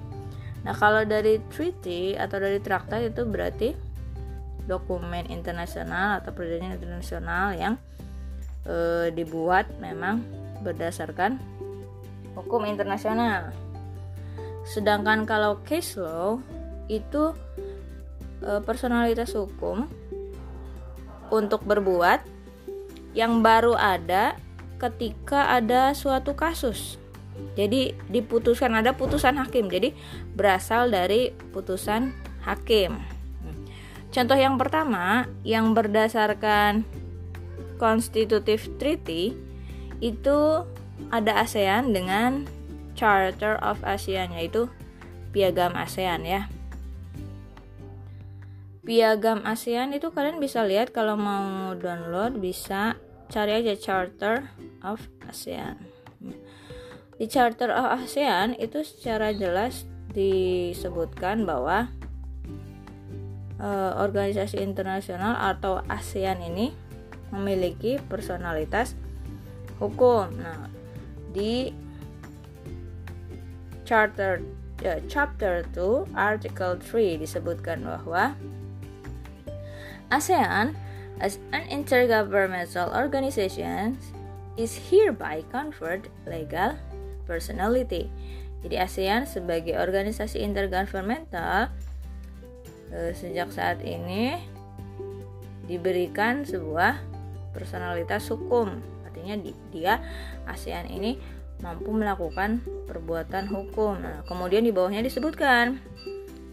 [0.63, 3.75] Nah, kalau dari treaty atau dari traktat itu berarti
[4.63, 7.75] dokumen internasional atau perjanjian internasional yang
[8.63, 10.23] e, dibuat memang
[10.63, 11.35] berdasarkan
[12.39, 13.51] hukum internasional.
[14.63, 16.39] Sedangkan kalau case law
[16.87, 17.35] itu
[18.39, 19.91] e, personalitas hukum
[21.27, 22.23] untuk berbuat
[23.11, 24.39] yang baru ada
[24.79, 27.02] ketika ada suatu kasus
[27.53, 29.69] jadi diputuskan ada putusan hakim.
[29.69, 29.93] Jadi
[30.33, 32.97] berasal dari putusan hakim.
[34.13, 36.85] Contoh yang pertama yang berdasarkan
[37.77, 39.33] Constitutive Treaty
[40.01, 40.39] itu
[41.09, 42.45] ada ASEAN dengan
[42.93, 44.69] Charter of ASEAN yaitu
[45.33, 46.45] Piagam ASEAN ya.
[48.85, 52.99] Piagam ASEAN itu kalian bisa lihat kalau mau download bisa
[53.33, 54.45] cari aja Charter
[54.85, 55.92] of ASEAN.
[57.23, 61.87] Di Charter of ASEAN itu secara jelas disebutkan bahwa
[63.63, 66.75] uh, organisasi internasional atau ASEAN ini
[67.31, 68.99] memiliki personalitas
[69.79, 70.35] hukum.
[70.35, 70.67] Nah,
[71.31, 71.71] di
[73.87, 74.43] Charter
[74.83, 78.35] uh, Chapter 2 Article 3 disebutkan bahwa
[80.11, 80.75] ASEAN
[81.23, 83.95] as an intergovernmental organization
[84.59, 86.75] is hereby conferred legal
[87.25, 88.07] personality.
[88.63, 91.67] Jadi ASEAN sebagai organisasi intergovernmental
[92.95, 94.39] eh, sejak saat ini
[95.67, 96.99] diberikan sebuah
[97.51, 98.79] personalitas hukum.
[99.03, 99.35] Artinya
[99.71, 99.99] dia
[100.47, 101.19] ASEAN ini
[101.63, 103.99] mampu melakukan perbuatan hukum.
[104.03, 105.79] Nah, kemudian di bawahnya disebutkan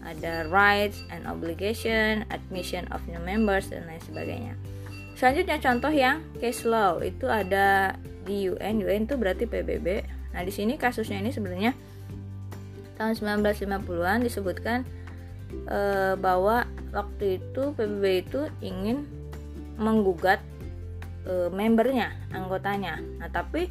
[0.01, 4.53] ada rights and obligation, admission of new members dan lain sebagainya.
[5.13, 7.93] Selanjutnya contoh yang case law itu ada
[8.25, 8.81] di UN.
[8.81, 10.20] UN itu berarti PBB.
[10.31, 11.75] Nah, di sini kasusnya ini sebenarnya
[12.95, 14.85] tahun 1950-an disebutkan
[15.67, 15.79] e,
[16.19, 16.63] bahwa
[16.93, 19.07] waktu itu PBB itu ingin
[19.75, 20.39] menggugat
[21.25, 23.01] e, membernya, anggotanya.
[23.19, 23.67] Nah, tapi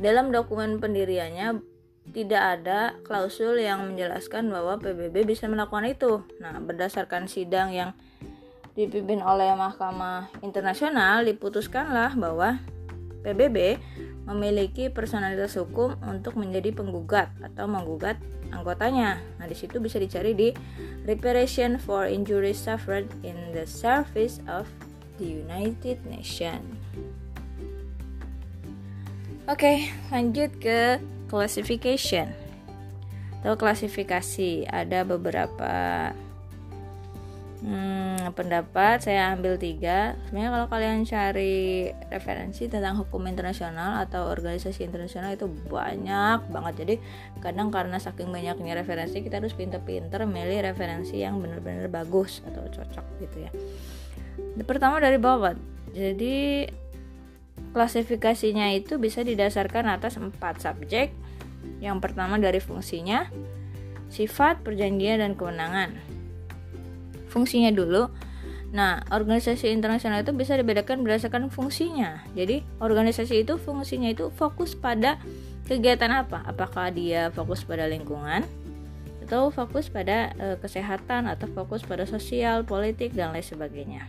[0.00, 1.62] dalam dokumen pendiriannya
[2.10, 6.26] tidak ada klausul yang menjelaskan bahwa PBB bisa melakukan itu.
[6.42, 7.94] Nah, berdasarkan sidang yang
[8.72, 12.58] dipimpin oleh Mahkamah Internasional diputuskanlah bahwa
[13.22, 13.78] PBB
[14.28, 18.18] memiliki personalitas hukum untuk menjadi penggugat atau menggugat
[18.54, 19.18] anggotanya.
[19.40, 20.48] Nah, di situ bisa dicari di
[21.08, 24.68] reparation for injuries suffered in the service of
[25.18, 26.62] the United Nations.
[29.50, 32.30] Oke, lanjut ke classification
[33.42, 34.70] atau klasifikasi.
[34.70, 35.72] Ada beberapa
[37.62, 40.18] hmm, pendapat saya ambil tiga.
[40.26, 46.74] Sebenarnya kalau kalian cari referensi tentang hukum internasional atau organisasi internasional itu banyak banget.
[46.84, 46.94] Jadi
[47.38, 53.06] kadang karena saking banyaknya referensi kita harus pinter-pinter milih referensi yang benar-benar bagus atau cocok
[53.22, 53.50] gitu ya.
[54.66, 55.54] Pertama dari bawah
[55.94, 56.68] jadi
[57.72, 61.14] klasifikasinya itu bisa didasarkan atas empat subjek.
[61.78, 63.30] Yang pertama dari fungsinya
[64.10, 66.11] sifat perjanjian dan kewenangan
[67.32, 68.12] fungsinya dulu.
[68.72, 72.24] Nah, organisasi internasional itu bisa dibedakan berdasarkan fungsinya.
[72.32, 75.20] Jadi, organisasi itu fungsinya itu fokus pada
[75.68, 76.44] kegiatan apa?
[76.48, 78.44] Apakah dia fokus pada lingkungan
[79.32, 84.04] atau fokus pada e, kesehatan atau fokus pada sosial, politik dan lain sebagainya.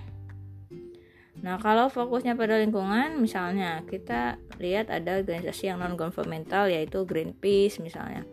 [1.43, 7.83] Nah, kalau fokusnya pada lingkungan, misalnya kita lihat ada organisasi yang non governmental yaitu Greenpeace
[7.83, 8.23] misalnya.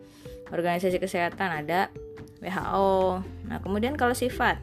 [0.47, 1.91] Organisasi kesehatan ada
[2.39, 3.19] WHO.
[3.51, 4.59] Nah, kemudian kalau sifat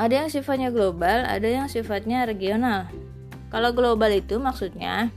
[0.00, 2.88] ada yang sifatnya global, ada yang sifatnya regional.
[3.52, 5.12] Kalau global itu maksudnya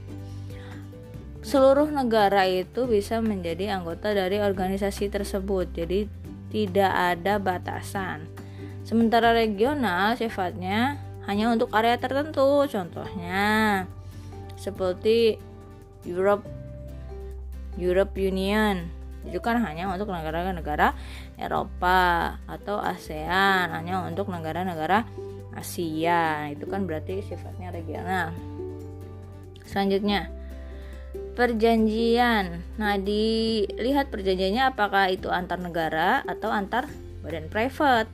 [1.40, 5.72] seluruh negara itu bisa menjadi anggota dari organisasi tersebut.
[5.72, 6.04] Jadi
[6.52, 8.28] tidak ada batasan.
[8.84, 12.68] Sementara regional sifatnya hanya untuk area tertentu.
[12.68, 13.88] Contohnya
[14.60, 15.40] seperti
[16.04, 16.44] Europe
[17.80, 18.84] Europe Union
[19.24, 20.92] itu kan hanya untuk negara-negara
[21.34, 25.02] Eropa atau ASEAN hanya untuk negara-negara
[25.54, 26.50] Asia.
[26.50, 28.34] Itu kan berarti sifatnya regional.
[29.66, 30.30] Selanjutnya
[31.34, 32.62] perjanjian.
[32.78, 36.86] Nah dilihat perjanjiannya apakah itu antar negara atau antar
[37.22, 38.10] badan private?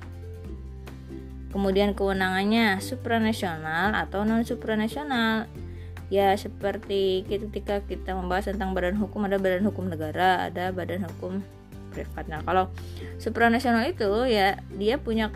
[1.50, 5.50] Kemudian kewenangannya supranasional atau non supranasional
[6.10, 11.42] ya seperti ketika kita membahas tentang badan hukum ada badan hukum negara ada badan hukum
[11.90, 12.24] privat.
[12.30, 12.70] Nah kalau
[13.18, 15.34] supranasional itu ya dia punya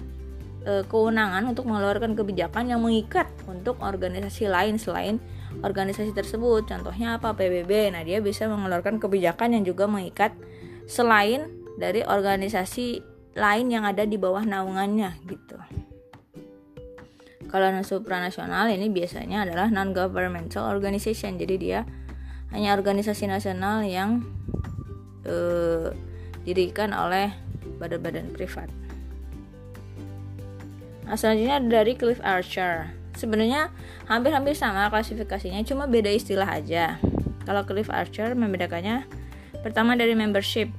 [0.62, 5.18] e, kewenangan untuk mengeluarkan kebijakan yang mengikat untuk organisasi lain selain
[5.60, 6.70] organisasi tersebut.
[6.70, 7.34] Contohnya apa?
[7.34, 10.32] PBB nah dia bisa mengeluarkan kebijakan yang juga mengikat
[10.86, 13.02] selain dari organisasi
[13.34, 15.58] lain yang ada di bawah naungannya gitu.
[17.50, 21.38] Kalau supranasional ini biasanya adalah non governmental organization.
[21.38, 21.86] Jadi dia
[22.50, 24.26] hanya organisasi nasional yang
[25.22, 25.90] uh,
[26.44, 27.32] didirikan oleh
[27.80, 28.68] badan-badan privat.
[31.04, 32.92] Nah, selanjutnya dari Cliff Archer.
[33.14, 33.68] Sebenarnya
[34.08, 36.96] hampir-hampir sama klasifikasinya, cuma beda istilah aja.
[37.44, 39.04] Kalau Cliff Archer membedakannya
[39.60, 40.72] pertama dari membership.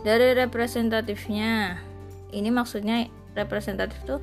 [0.00, 1.84] Dari representatifnya.
[2.32, 4.20] Ini maksudnya representatif tuh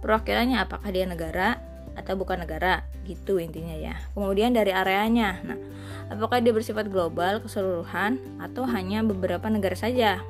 [0.00, 1.58] perwakilannya apakah dia negara
[1.96, 5.58] atau bukan negara gitu intinya ya kemudian dari areanya nah
[6.10, 10.22] apakah dia bersifat global keseluruhan atau hanya beberapa negara saja?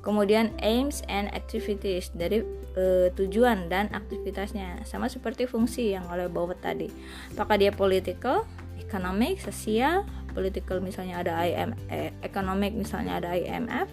[0.00, 2.40] Kemudian aims and activities dari
[2.72, 6.88] e, tujuan dan aktivitasnya sama seperti fungsi yang oleh bawah tadi.
[7.34, 8.48] Apakah dia political
[8.80, 10.06] economic sosial?
[10.32, 13.90] Political misalnya ada IM eh, economic misalnya ada IMF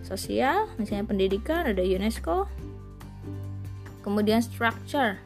[0.00, 2.48] sosial misalnya pendidikan ada UNESCO.
[4.00, 5.20] Kemudian structure.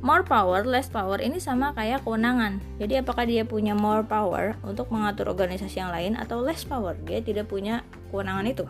[0.00, 2.56] More power, less power ini sama kayak kewenangan.
[2.80, 6.96] Jadi apakah dia punya more power untuk mengatur organisasi yang lain atau less power?
[7.04, 8.64] Dia tidak punya kewenangan itu.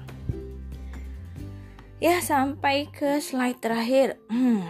[2.03, 4.19] Ya, sampai ke slide terakhir.
[4.27, 4.67] Hmm.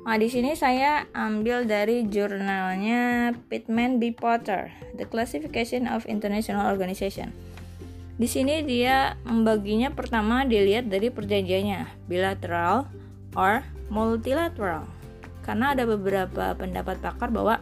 [0.00, 4.16] Nah, di sini saya ambil dari jurnalnya Pittman B.
[4.16, 7.30] Potter, The Classification of International Organization.
[8.16, 12.88] Di sini dia membaginya pertama dilihat dari perjanjiannya, bilateral
[13.36, 13.62] or
[13.92, 14.99] multilateral.
[15.40, 17.58] Karena ada beberapa pendapat pakar bahwa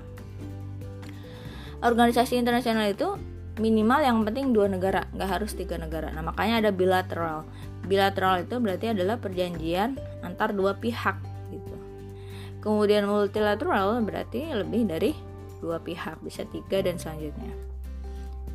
[1.82, 3.14] organisasi internasional itu
[3.58, 6.14] minimal yang penting dua negara, nggak harus tiga negara.
[6.14, 7.46] Nah makanya ada bilateral.
[7.86, 11.18] Bilateral itu berarti adalah perjanjian antar dua pihak
[11.50, 11.76] gitu.
[12.62, 15.12] Kemudian multilateral berarti lebih dari
[15.58, 17.50] dua pihak, bisa tiga dan selanjutnya.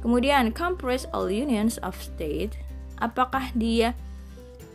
[0.04, 2.60] Kemudian comprise all unions of state,
[3.00, 3.96] apakah dia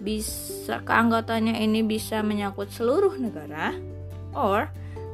[0.01, 3.75] bisa keanggotaannya ini bisa menyangkut seluruh negara
[4.35, 4.69] or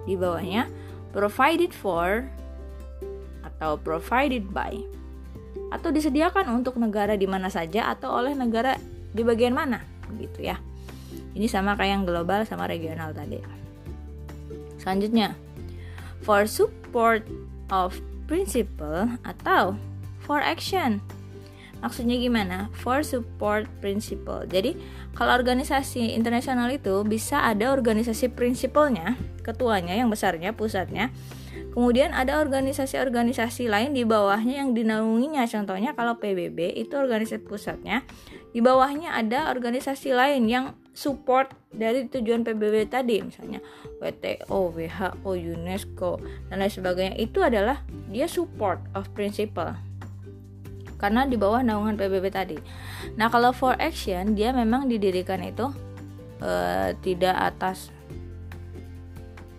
[0.05, 0.69] di bawahnya
[1.15, 2.27] provided for
[3.45, 4.75] atau provided by
[5.71, 8.79] atau disediakan untuk negara di mana saja atau oleh negara
[9.15, 10.59] di bagian mana begitu ya.
[11.35, 13.43] Ini sama kayak yang global sama regional tadi.
[14.79, 15.35] Selanjutnya,
[16.23, 17.27] for support
[17.75, 17.99] of
[18.31, 19.75] principle atau
[20.23, 21.03] for action.
[21.83, 22.73] Maksudnya gimana?
[22.73, 24.47] For support principle.
[24.49, 24.79] Jadi,
[25.15, 29.15] kalau organisasi internasional itu bisa ada organisasi prinsipalnya,
[29.47, 31.15] ketuanya yang besarnya, pusatnya.
[31.75, 35.47] Kemudian ada organisasi-organisasi lain di bawahnya yang dinaunginya.
[35.47, 38.03] Contohnya kalau PBB itu organisasi pusatnya.
[38.51, 43.59] Di bawahnya ada organisasi lain yang support dari tujuan PBB tadi misalnya
[43.99, 47.83] WTO, WHO, UNESCO dan lain sebagainya itu adalah
[48.15, 49.75] dia support of principle
[50.97, 52.59] karena di bawah naungan PBB tadi.
[53.19, 55.71] Nah, kalau for action dia memang didirikan itu
[56.41, 57.91] uh, tidak atas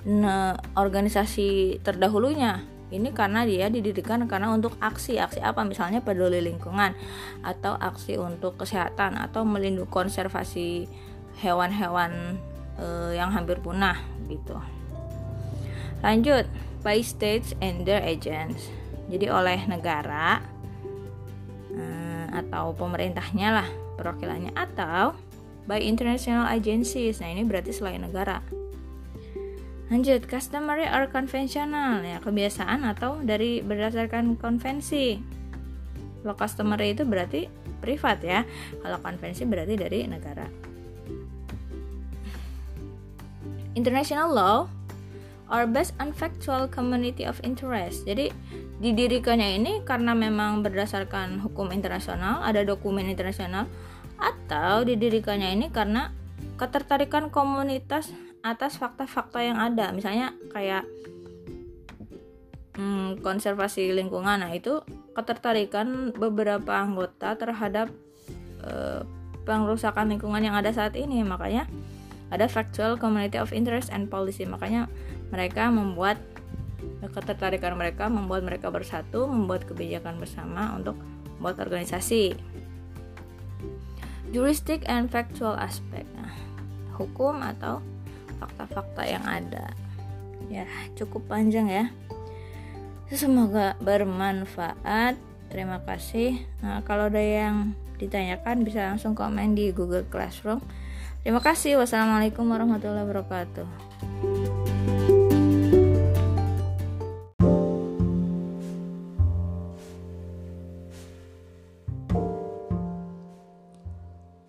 [0.06, 2.64] ne, organisasi terdahulunya.
[2.94, 6.94] Ini karena dia didirikan karena untuk aksi, aksi apa misalnya peduli lingkungan
[7.42, 10.86] atau aksi untuk kesehatan atau melindungi konservasi
[11.42, 12.40] hewan-hewan
[12.80, 14.56] uh, yang hampir punah gitu.
[16.06, 16.46] Lanjut,
[16.86, 18.70] by states and their agents.
[19.10, 20.42] Jadi oleh negara
[22.36, 25.16] atau pemerintahnya lah perwakilannya atau
[25.66, 27.20] by international agencies.
[27.20, 28.42] Nah, ini berarti selain negara.
[29.90, 35.22] Lanjut, customary or conventional ya, kebiasaan atau dari berdasarkan konvensi.
[36.26, 37.46] Kalau customary itu berarti
[37.86, 38.42] privat ya.
[38.82, 40.46] Kalau konvensi berarti dari negara.
[43.78, 44.58] International law
[45.54, 48.10] are based on factual community of interest.
[48.10, 48.34] Jadi
[48.76, 53.72] didirikannya ini karena memang berdasarkan hukum internasional, ada dokumen internasional,
[54.20, 56.12] atau didirikannya ini karena
[56.60, 58.12] ketertarikan komunitas
[58.44, 60.86] atas fakta-fakta yang ada, misalnya kayak
[62.78, 64.84] hmm, konservasi lingkungan, nah itu
[65.16, 67.90] ketertarikan beberapa anggota terhadap
[68.64, 69.02] eh,
[69.48, 71.66] pengrusakan lingkungan yang ada saat ini, makanya
[72.30, 74.92] ada factual community of interest and policy, makanya
[75.32, 76.20] mereka membuat
[77.06, 80.98] ketertarikan mereka membuat mereka bersatu, membuat kebijakan bersama untuk
[81.38, 82.36] membuat organisasi.
[84.34, 86.10] Juristic and factual aspect.
[86.18, 86.34] Nah,
[86.98, 87.80] hukum atau
[88.42, 89.72] fakta-fakta yang ada.
[90.52, 90.68] Ya,
[90.98, 91.86] cukup panjang ya.
[93.14, 95.16] Semoga bermanfaat.
[95.54, 96.42] Terima kasih.
[96.66, 100.60] Nah, kalau ada yang ditanyakan bisa langsung komen di Google Classroom.
[101.24, 101.80] Terima kasih.
[101.80, 104.35] Wassalamualaikum warahmatullahi wabarakatuh.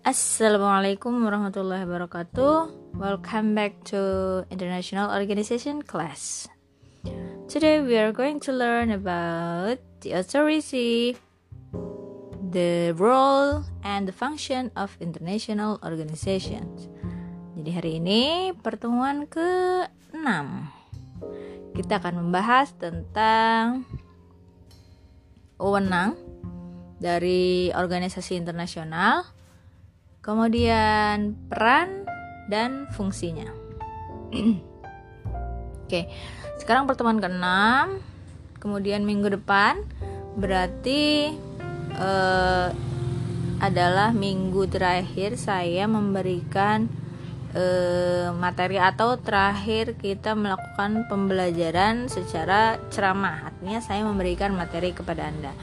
[0.07, 2.95] Assalamualaikum warahmatullahi wabarakatuh.
[2.95, 3.99] Welcome back to
[4.47, 6.47] International Organization class.
[7.51, 11.19] Today we are going to learn about the authority,
[12.39, 16.87] the role, and the function of international organizations.
[17.59, 20.23] Jadi hari ini pertemuan ke-6.
[21.75, 23.83] Kita akan membahas tentang
[25.59, 26.15] wewenang
[26.95, 29.35] dari organisasi internasional
[30.27, 32.03] kemudian peran
[32.51, 33.47] dan fungsinya.
[35.87, 36.11] Oke,
[36.59, 37.47] sekarang pertemuan ke-6,
[38.59, 39.87] kemudian minggu depan
[40.35, 41.31] berarti
[41.95, 42.75] uh,
[43.63, 46.91] adalah minggu terakhir saya memberikan
[47.55, 53.47] uh, materi atau terakhir kita melakukan pembelajaran secara ceramah.
[53.49, 55.55] Artinya saya memberikan materi kepada Anda.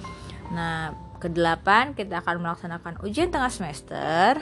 [0.57, 0.79] Nah,
[1.25, 4.37] Kedelapan, kita akan melaksanakan ujian tengah semester.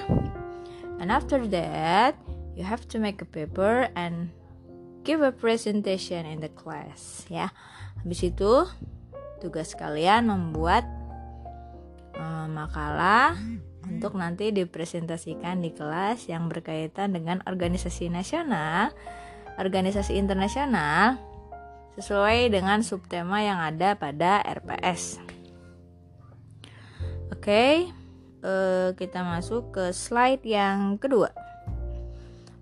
[0.99, 2.19] And after that,
[2.59, 4.35] you have to make a paper and
[5.07, 7.55] give a presentation in the class, ya.
[8.03, 8.67] Habis itu,
[9.39, 10.83] tugas kalian membuat
[12.19, 13.39] um, makalah
[13.87, 18.91] untuk nanti dipresentasikan di kelas yang berkaitan dengan organisasi nasional,
[19.55, 21.15] organisasi internasional,
[21.95, 25.42] sesuai dengan subtema yang ada pada RPS.
[27.33, 27.89] Oke,
[28.45, 31.33] uh, kita masuk ke slide yang kedua.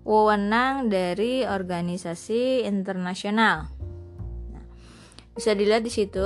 [0.07, 3.67] Wewenang dari organisasi internasional.
[4.47, 4.63] Nah,
[5.35, 6.23] bisa dilihat di situ.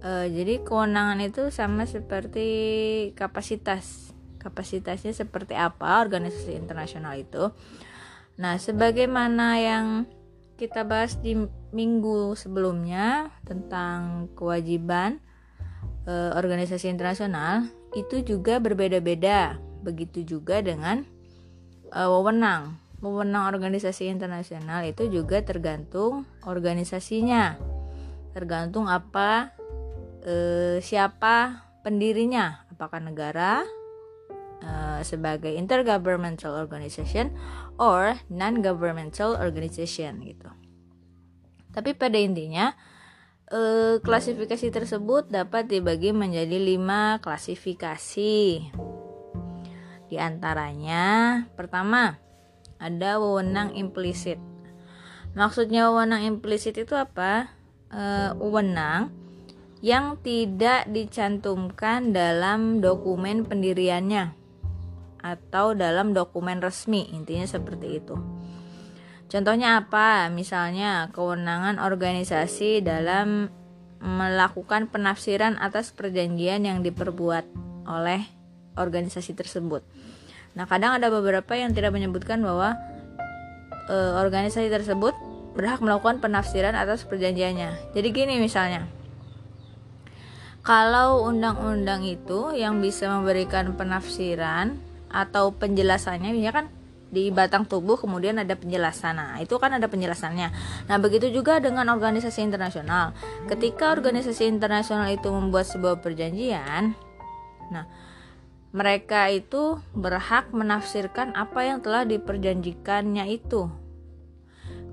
[0.00, 2.46] Uh, jadi kewenangan itu sama seperti
[3.18, 4.14] kapasitas.
[4.38, 7.50] Kapasitasnya seperti apa organisasi internasional itu?
[8.38, 10.06] Nah, sebagaimana yang
[10.54, 11.34] kita bahas di
[11.74, 15.20] minggu sebelumnya tentang kewajiban
[16.04, 19.58] e, organisasi internasional itu juga berbeda-beda.
[19.80, 21.02] Begitu juga dengan
[21.90, 22.76] e, wewenang.
[23.00, 27.56] Wewenang organisasi internasional itu juga tergantung organisasinya.
[28.36, 29.56] Tergantung apa
[30.22, 30.34] e,
[30.84, 33.64] siapa pendirinya, apakah negara
[34.64, 37.32] uh, sebagai intergovernmental organization
[37.80, 40.50] or non-governmental organization gitu.
[41.70, 42.74] Tapi pada intinya
[43.50, 48.38] uh, klasifikasi tersebut dapat dibagi menjadi lima klasifikasi.
[50.10, 51.04] Di antaranya,
[51.54, 52.18] pertama
[52.80, 54.38] ada wewenang implisit.
[55.38, 57.54] Maksudnya wewenang implisit itu apa?
[57.90, 59.10] Uh, wewenang
[59.82, 64.36] yang tidak dicantumkan dalam dokumen pendiriannya
[65.20, 68.16] atau dalam dokumen resmi intinya seperti itu
[69.30, 70.28] contohnya apa?
[70.28, 73.48] Misalnya kewenangan organisasi dalam
[74.00, 77.44] melakukan penafsiran atas perjanjian yang diperbuat
[77.86, 78.24] oleh
[78.74, 79.84] organisasi tersebut.
[80.56, 82.74] Nah kadang ada beberapa yang tidak menyebutkan bahwa
[83.86, 85.12] e, organisasi tersebut
[85.52, 87.92] berhak melakukan penafsiran atas perjanjiannya.
[87.92, 88.88] Jadi gini misalnya
[90.60, 94.76] kalau undang-undang itu yang bisa memberikan penafsiran
[95.08, 96.66] atau penjelasannya misalnya kan
[97.10, 99.18] di batang tubuh kemudian ada penjelasan.
[99.18, 100.48] Nah, itu kan ada penjelasannya.
[100.86, 103.12] Nah, begitu juga dengan organisasi internasional.
[103.50, 106.94] Ketika organisasi internasional itu membuat sebuah perjanjian,
[107.74, 107.86] nah
[108.70, 113.66] mereka itu berhak menafsirkan apa yang telah diperjanjikannya itu.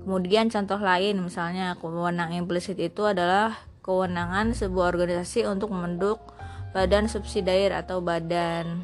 [0.02, 3.54] Kemudian contoh lain misalnya kewenangan implisit itu adalah
[3.86, 6.34] kewenangan sebuah organisasi untuk membentuk
[6.74, 8.82] badan subsidiar atau badan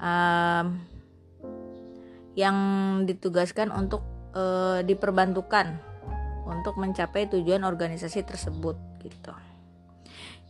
[0.00, 0.80] um,
[2.36, 2.56] yang
[3.08, 4.04] ditugaskan untuk
[4.36, 5.80] uh, diperbantukan
[6.46, 9.32] untuk mencapai tujuan organisasi tersebut gitu.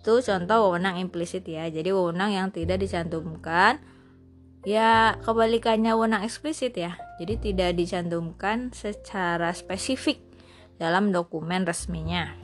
[0.02, 1.70] Itu contoh wewenang implisit ya.
[1.70, 3.80] Jadi wewenang yang tidak dicantumkan
[4.66, 6.98] ya kebalikannya wewenang eksplisit ya.
[7.22, 10.20] Jadi tidak dicantumkan secara spesifik
[10.76, 12.34] dalam dokumen resminya.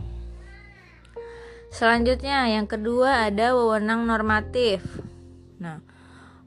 [1.73, 4.85] Selanjutnya yang kedua ada wewenang normatif.
[5.57, 5.81] Nah,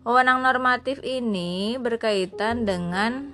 [0.05, 3.33] Wewenang normatif ini berkaitan dengan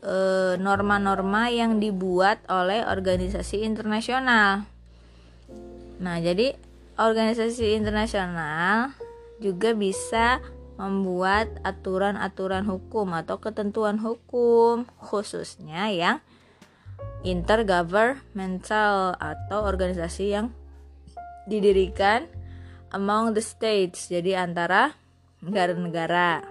[0.00, 0.16] e,
[0.56, 4.64] norma-norma yang dibuat oleh organisasi internasional.
[6.00, 6.56] Nah, jadi
[6.96, 8.96] organisasi internasional
[9.36, 10.40] juga bisa
[10.80, 16.24] membuat aturan-aturan hukum atau ketentuan hukum khususnya yang
[17.20, 20.56] intergovernmental atau organisasi yang
[21.44, 22.32] didirikan
[22.96, 25.01] among the states jadi antara
[25.42, 26.46] negara-negara.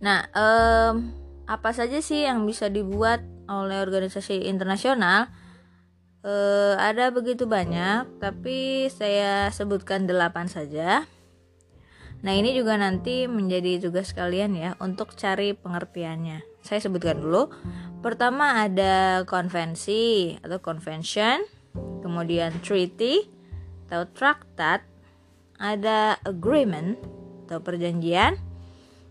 [0.00, 1.12] Nah, um,
[1.44, 5.28] apa saja sih yang bisa dibuat oleh organisasi internasional?
[6.20, 11.08] Uh, ada begitu banyak, tapi saya sebutkan delapan saja.
[12.20, 16.44] Nah, ini juga nanti menjadi tugas kalian ya untuk cari pengertiannya.
[16.60, 17.48] Saya sebutkan dulu.
[18.04, 21.40] Pertama ada konvensi atau convention,
[22.04, 23.24] kemudian treaty
[23.88, 24.84] atau traktat,
[25.60, 26.96] ada agreement
[27.46, 28.40] atau perjanjian,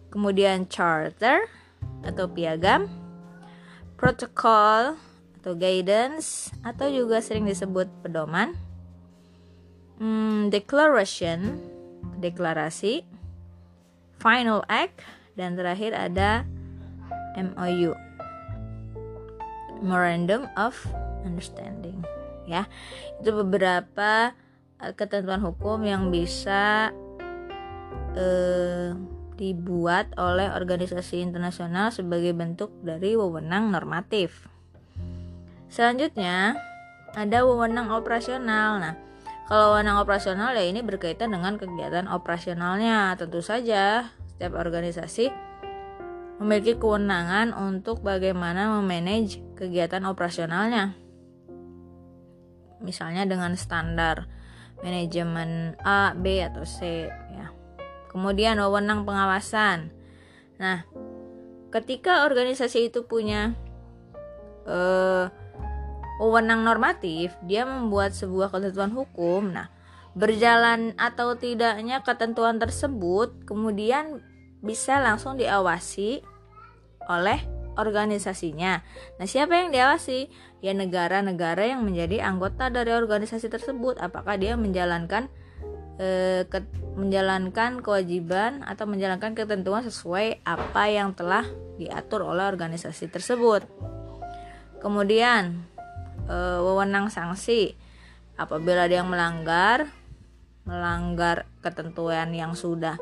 [0.10, 1.46] kemudian charter
[2.02, 2.90] atau piagam,
[3.94, 4.98] protocol
[5.40, 8.58] atau guidance atau juga sering disebut pedoman,
[10.02, 11.62] hmm, declaration
[12.20, 13.08] deklarasi,
[14.20, 15.00] final act
[15.40, 16.44] dan terakhir ada
[17.40, 17.96] MOU
[19.80, 20.76] Memorandum of
[21.24, 22.04] Understanding
[22.44, 22.68] ya.
[23.24, 24.36] Itu beberapa
[24.80, 26.96] ketentuan hukum yang bisa
[28.16, 28.96] eh,
[29.36, 34.48] dibuat oleh organisasi internasional sebagai bentuk dari wewenang normatif.
[35.72, 36.60] Selanjutnya
[37.16, 38.80] ada wewenang operasional.
[38.84, 38.96] Nah,
[39.48, 43.16] kalau wewenang operasional ya ini berkaitan dengan kegiatan operasionalnya.
[43.16, 45.32] Tentu saja setiap organisasi
[46.40, 50.96] memiliki kewenangan untuk bagaimana memanage kegiatan operasionalnya.
[52.80, 54.39] Misalnya dengan standar
[54.84, 57.48] manajemen A, B atau C ya.
[58.10, 59.94] Kemudian wewenang pengawasan.
[60.58, 60.84] Nah,
[61.70, 63.54] ketika organisasi itu punya
[64.66, 65.30] uh,
[66.20, 69.54] wewenang normatif, dia membuat sebuah ketentuan hukum.
[69.54, 69.70] Nah,
[70.18, 74.20] berjalan atau tidaknya ketentuan tersebut kemudian
[74.60, 76.26] bisa langsung diawasi
[77.08, 77.40] oleh
[77.80, 78.84] organisasinya.
[79.16, 80.28] Nah, siapa yang diawasi?
[80.60, 83.96] Ya negara-negara yang menjadi anggota dari organisasi tersebut.
[84.04, 85.32] Apakah dia menjalankan
[85.96, 86.60] eh, ke,
[87.00, 91.48] menjalankan kewajiban atau menjalankan ketentuan sesuai apa yang telah
[91.80, 93.64] diatur oleh organisasi tersebut.
[94.84, 95.64] Kemudian
[96.28, 97.76] eh, wewenang sanksi
[98.40, 99.92] apabila dia melanggar
[100.64, 102.96] melanggar ketentuan yang sudah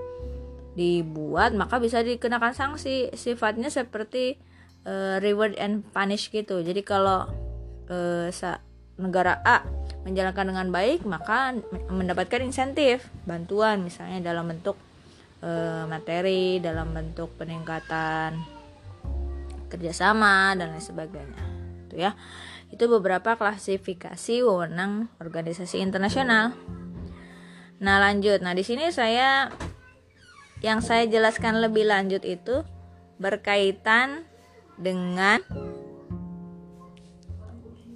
[0.78, 4.38] dibuat maka bisa dikenakan sanksi sifatnya seperti
[4.88, 6.64] uh, reward and punish gitu.
[6.64, 7.28] Jadi kalau
[7.92, 8.32] uh,
[8.98, 9.62] negara A
[10.08, 11.54] menjalankan dengan baik maka
[11.92, 14.80] mendapatkan insentif bantuan misalnya dalam bentuk
[15.44, 18.40] uh, materi dalam bentuk peningkatan
[19.68, 21.44] kerjasama dan lain sebagainya.
[21.88, 22.16] Itu ya.
[22.68, 26.56] Itu beberapa klasifikasi wewenang organisasi internasional.
[27.80, 28.44] Nah lanjut.
[28.44, 29.52] Nah di sini saya
[30.64, 32.66] yang saya jelaskan lebih lanjut itu
[33.22, 34.27] berkaitan
[34.78, 35.42] dengan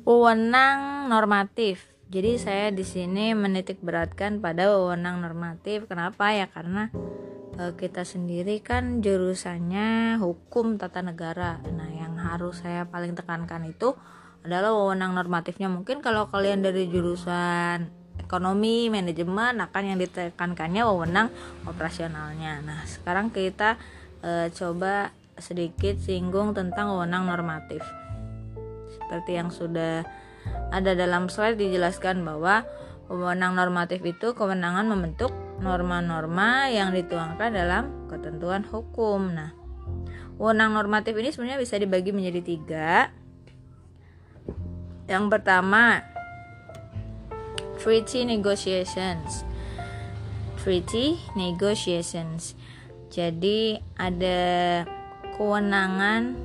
[0.04, 1.88] wewenang normatif.
[2.12, 5.88] Jadi saya di sini menitik beratkan pada wewenang normatif.
[5.88, 6.52] Kenapa ya?
[6.52, 6.92] Karena
[7.56, 11.64] e, kita sendiri kan jurusannya hukum tata negara.
[11.72, 13.96] Nah, yang harus saya paling tekankan itu
[14.44, 15.72] adalah wewenang normatifnya.
[15.72, 17.88] Mungkin kalau kalian dari jurusan
[18.20, 21.32] ekonomi, manajemen akan yang ditekankannya wewenang
[21.64, 22.60] operasionalnya.
[22.60, 23.80] Nah, sekarang kita
[24.20, 27.82] e, coba sedikit singgung tentang wewenang normatif.
[28.94, 30.06] Seperti yang sudah
[30.72, 32.64] ada dalam slide dijelaskan bahwa
[33.12, 39.36] wewenang normatif itu kewenangan membentuk norma-norma yang dituangkan dalam ketentuan hukum.
[39.36, 39.52] Nah,
[40.40, 42.92] wewenang normatif ini sebenarnya bisa dibagi menjadi tiga.
[45.12, 46.08] Yang pertama,
[47.82, 49.44] treaty negotiations.
[50.62, 52.56] Treaty negotiations.
[53.12, 54.40] Jadi ada
[55.42, 56.38] kewenangan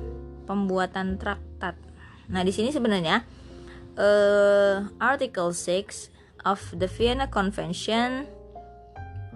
[0.49, 1.77] pembuatan traktat.
[2.33, 3.21] Nah, di sini sebenarnya
[3.93, 6.09] uh, Article 6
[6.49, 8.25] of the Vienna Convention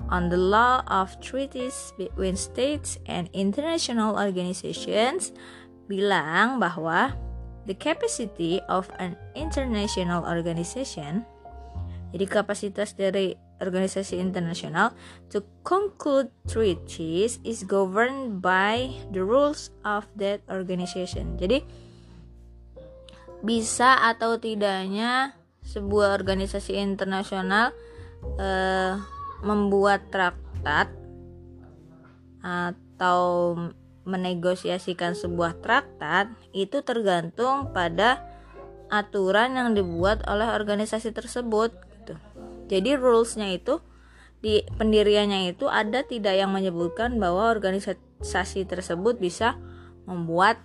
[0.09, 5.29] on the Law of Treaties between States and International Organizations
[5.85, 7.13] bilang bahwa
[7.69, 11.21] the capacity of an international organization
[12.09, 14.91] jadi kapasitas dari organisasi internasional
[15.29, 21.37] to conclude treaties is governed by the rules of that organization.
[21.37, 21.61] Jadi
[23.45, 27.73] bisa atau tidaknya sebuah organisasi internasional
[28.41, 28.97] eh,
[29.45, 30.89] membuat traktat
[32.41, 33.53] atau
[34.01, 38.25] menegosiasikan sebuah traktat itu tergantung pada
[38.89, 41.71] aturan yang dibuat oleh organisasi tersebut
[42.71, 43.83] jadi rulesnya itu
[44.39, 49.59] di pendiriannya itu ada tidak yang menyebutkan bahwa organisasi tersebut bisa
[50.07, 50.63] membuat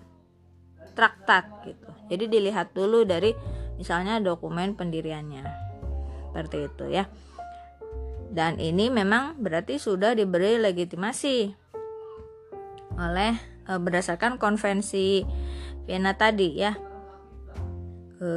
[0.94, 1.90] traktat gitu.
[2.08, 3.34] Jadi dilihat dulu dari
[3.76, 5.44] misalnya dokumen pendiriannya.
[6.30, 7.04] Seperti itu ya.
[8.30, 11.52] Dan ini memang berarti sudah diberi legitimasi
[12.96, 13.32] oleh
[13.66, 15.26] e, berdasarkan konvensi
[15.84, 16.72] Vienna tadi ya.
[18.16, 18.28] E,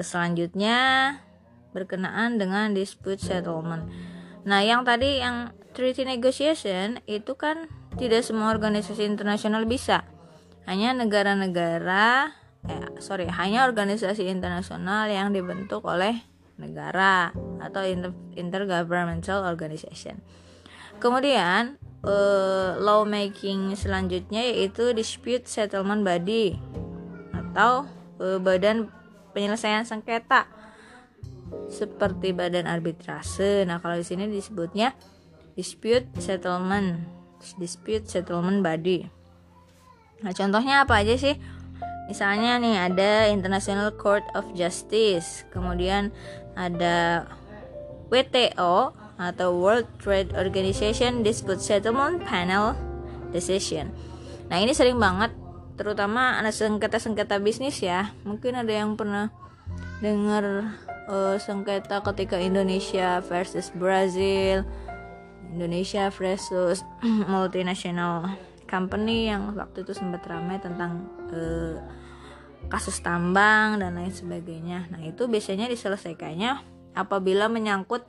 [0.00, 0.78] selanjutnya
[1.72, 3.88] berkenaan dengan dispute settlement.
[4.44, 10.04] Nah, yang tadi yang treaty negotiation itu kan tidak semua organisasi internasional bisa.
[10.68, 16.22] Hanya negara-negara eh sorry, hanya organisasi internasional yang dibentuk oleh
[16.62, 20.22] negara atau inter intergovernmental organization.
[21.02, 26.54] Kemudian uh, lawmaking selanjutnya yaitu dispute settlement body
[27.34, 27.90] atau
[28.22, 28.86] uh, badan
[29.34, 30.46] penyelesaian sengketa
[31.72, 33.64] seperti badan arbitrase.
[33.64, 34.92] Nah, kalau di sini disebutnya
[35.56, 37.00] dispute settlement,
[37.56, 39.08] dispute settlement body.
[40.22, 41.34] Nah, contohnya apa aja sih?
[42.06, 46.12] Misalnya nih ada International Court of Justice, kemudian
[46.58, 47.24] ada
[48.12, 52.76] WTO atau World Trade Organization Dispute Settlement Panel
[53.32, 53.88] Decision.
[54.52, 55.32] Nah, ini sering banget
[55.80, 58.12] terutama ada sengketa-sengketa bisnis ya.
[58.28, 59.32] Mungkin ada yang pernah
[60.04, 60.74] dengar
[61.08, 64.66] uh, sengketa ketika Indonesia versus Brazil,
[65.52, 66.84] Indonesia versus
[67.32, 68.30] multinational
[68.70, 71.76] company yang waktu itu sempat ramai tentang uh,
[72.72, 74.88] kasus tambang dan lain sebagainya.
[74.88, 76.56] Nah itu biasanya diselesaikannya
[76.96, 78.08] apabila menyangkut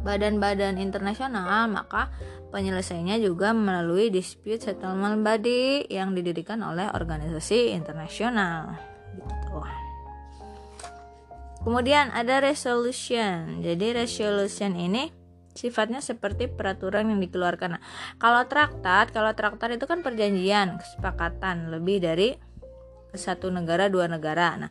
[0.00, 1.68] badan-badan uh, internasional.
[1.68, 2.08] Maka
[2.48, 8.80] penyelesaiannya juga melalui dispute settlement body yang didirikan oleh organisasi internasional.
[9.12, 9.87] Gitu
[11.68, 15.12] kemudian ada resolution jadi resolution ini
[15.58, 17.76] sifatnya seperti peraturan yang dikeluarkan.
[17.76, 17.82] Nah,
[18.22, 22.38] kalau traktat, kalau traktat itu kan perjanjian, kesepakatan lebih dari
[23.10, 24.54] satu negara dua negara.
[24.54, 24.70] Nah,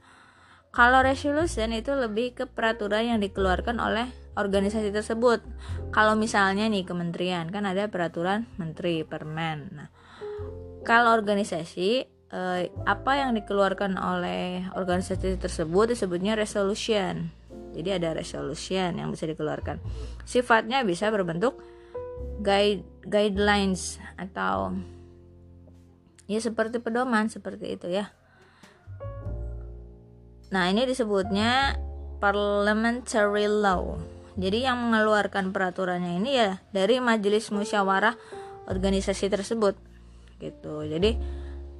[0.71, 4.07] kalau resolution itu lebih ke peraturan yang dikeluarkan oleh
[4.39, 5.43] organisasi tersebut.
[5.91, 9.73] Kalau misalnya nih kementerian kan ada peraturan menteri permen.
[9.75, 9.89] Nah,
[10.87, 17.31] kalau organisasi eh, apa yang dikeluarkan oleh organisasi tersebut disebutnya resolution.
[17.77, 19.77] Jadi ada resolution yang bisa dikeluarkan.
[20.25, 21.61] Sifatnya bisa berbentuk
[22.41, 24.73] guide guidelines atau
[26.25, 28.11] ya seperti pedoman seperti itu ya.
[30.47, 31.75] Nah, ini disebutnya
[32.23, 33.99] parliamentary law.
[34.37, 38.15] Jadi yang mengeluarkan peraturannya ini ya dari majelis musyawarah
[38.69, 39.75] organisasi tersebut.
[40.37, 40.87] Gitu.
[40.87, 41.17] Jadi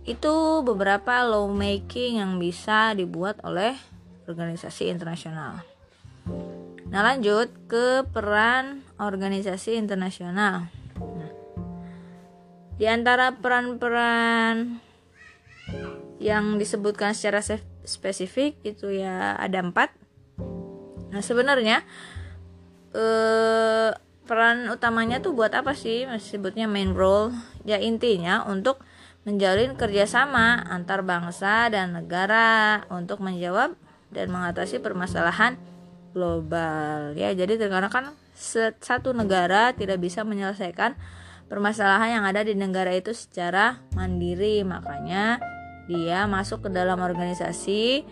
[0.08, 3.76] itu beberapa lawmaking yang bisa dibuat oleh
[4.24, 5.62] organisasi internasional.
[6.88, 10.72] Nah, lanjut ke peran organisasi internasional.
[10.96, 11.32] Nah,
[12.80, 14.80] di antara peran-peran
[16.18, 17.44] yang disebutkan secara
[17.86, 19.94] spesifik itu ya ada empat
[21.08, 21.88] nah sebenarnya
[22.92, 23.92] eh,
[24.28, 27.32] peran utamanya tuh buat apa sih sebutnya main role
[27.64, 28.84] ya intinya untuk
[29.28, 33.76] menjalin kerjasama antar bangsa dan negara untuk menjawab
[34.08, 35.60] dan mengatasi permasalahan
[36.16, 38.06] global ya jadi terkadang kan
[38.80, 40.96] satu negara tidak bisa menyelesaikan
[41.52, 45.44] permasalahan yang ada di negara itu secara mandiri makanya
[45.92, 48.08] dia masuk ke dalam organisasi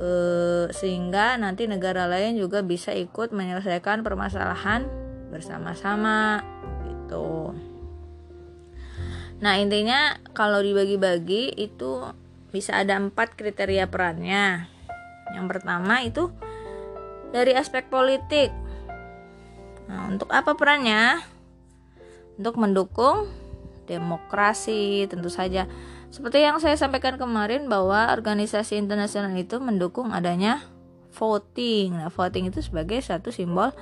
[0.00, 4.88] eh, sehingga nanti negara lain juga bisa ikut menyelesaikan permasalahan
[5.28, 6.40] bersama-sama
[6.88, 7.52] gitu.
[9.44, 12.00] Nah intinya kalau dibagi-bagi itu
[12.48, 14.64] bisa ada empat kriteria perannya.
[15.36, 16.32] Yang pertama itu
[17.28, 18.48] dari aspek politik.
[19.84, 21.20] Nah, untuk apa perannya?
[22.40, 23.28] Untuk mendukung
[23.84, 25.68] demokrasi tentu saja
[26.08, 30.64] seperti yang saya sampaikan kemarin bahwa organisasi internasional itu mendukung adanya
[31.12, 32.00] voting.
[32.00, 33.74] Nah, voting itu sebagai satu simbol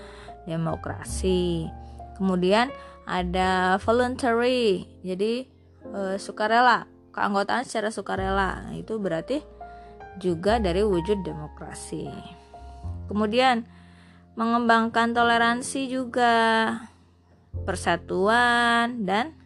[0.48, 1.68] demokrasi.
[2.16, 2.72] Kemudian
[3.04, 5.51] ada voluntary, jadi
[5.92, 8.66] e, sukarela, keanggotaan secara sukarela.
[8.66, 9.44] Nah, itu berarti
[10.16, 12.08] juga dari wujud demokrasi.
[13.08, 13.64] Kemudian
[14.36, 16.34] mengembangkan toleransi juga,
[17.68, 19.36] persatuan dan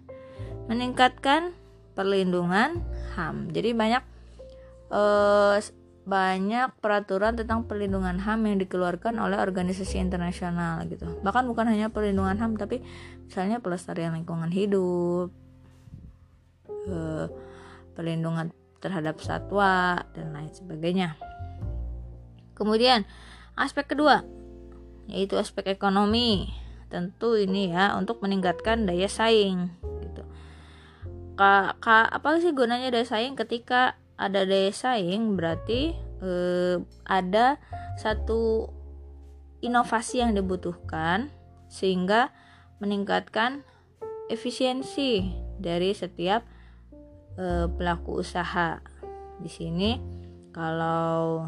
[0.70, 1.55] meningkatkan
[1.99, 2.82] perlindungan
[3.14, 3.51] HAM.
[3.51, 4.03] Jadi banyak
[4.94, 5.57] eh,
[6.07, 11.18] banyak peraturan tentang perlindungan HAM yang dikeluarkan oleh organisasi internasional gitu.
[11.26, 12.78] Bahkan bukan hanya perlindungan HAM tapi
[13.26, 15.34] misalnya pelestarian lingkungan hidup,
[16.87, 17.26] eh,
[17.93, 21.18] perlindungan terhadap satwa dan lain sebagainya.
[22.57, 23.05] Kemudian
[23.59, 24.24] aspek kedua
[25.07, 26.51] yaitu aspek ekonomi.
[26.87, 29.74] Tentu ini ya untuk meningkatkan daya saing
[31.37, 35.93] ka, ka, apa sih gunanya daya saing ketika ada daya saing berarti
[36.24, 37.61] eh, ada
[38.01, 38.72] satu
[39.61, 41.28] inovasi yang dibutuhkan
[41.68, 42.32] sehingga
[42.80, 43.62] meningkatkan
[44.32, 46.45] efisiensi dari setiap
[47.39, 48.80] eh, pelaku usaha.
[49.37, 50.01] Di sini
[50.53, 51.45] kalau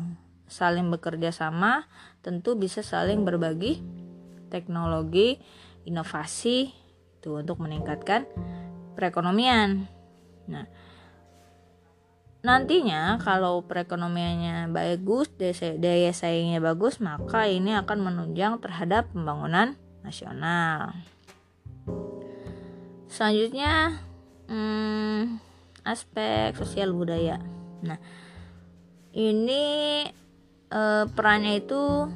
[0.49, 1.85] saling bekerja sama
[2.25, 3.81] tentu bisa saling berbagi
[4.49, 5.37] teknologi,
[5.85, 6.73] inovasi
[7.21, 8.25] itu untuk meningkatkan
[8.97, 9.85] perekonomian.
[10.49, 10.65] Nah,
[12.41, 20.97] nantinya kalau perekonomiannya bagus, daya saingnya bagus, maka ini akan menunjang terhadap pembangunan nasional.
[23.09, 24.01] Selanjutnya,
[24.49, 25.48] hmm,
[25.89, 27.41] aspek sosial budaya.
[27.81, 27.97] Nah,
[29.17, 29.65] ini
[30.69, 32.09] eh, perannya itu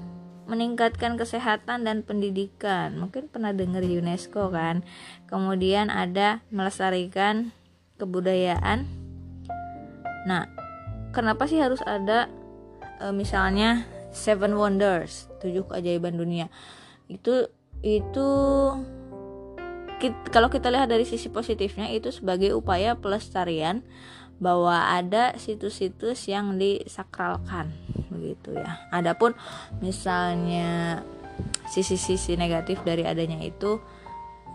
[0.47, 2.99] meningkatkan kesehatan dan pendidikan.
[2.99, 4.83] Mungkin pernah dengar UNESCO kan.
[5.31, 7.55] Kemudian ada melestarikan
[7.97, 8.85] kebudayaan.
[10.27, 10.51] Nah,
[11.15, 12.27] kenapa sih harus ada
[12.99, 16.51] e, misalnya Seven Wonders, tujuh keajaiban dunia?
[17.07, 17.49] Itu
[17.83, 18.29] itu
[20.35, 23.87] kalau kita lihat dari sisi positifnya itu sebagai upaya pelestarian
[24.43, 27.71] bahwa ada situs-situs yang disakralkan
[28.11, 28.83] begitu ya.
[28.91, 29.39] Adapun
[29.79, 31.03] misalnya
[31.71, 33.79] sisi-sisi negatif dari adanya itu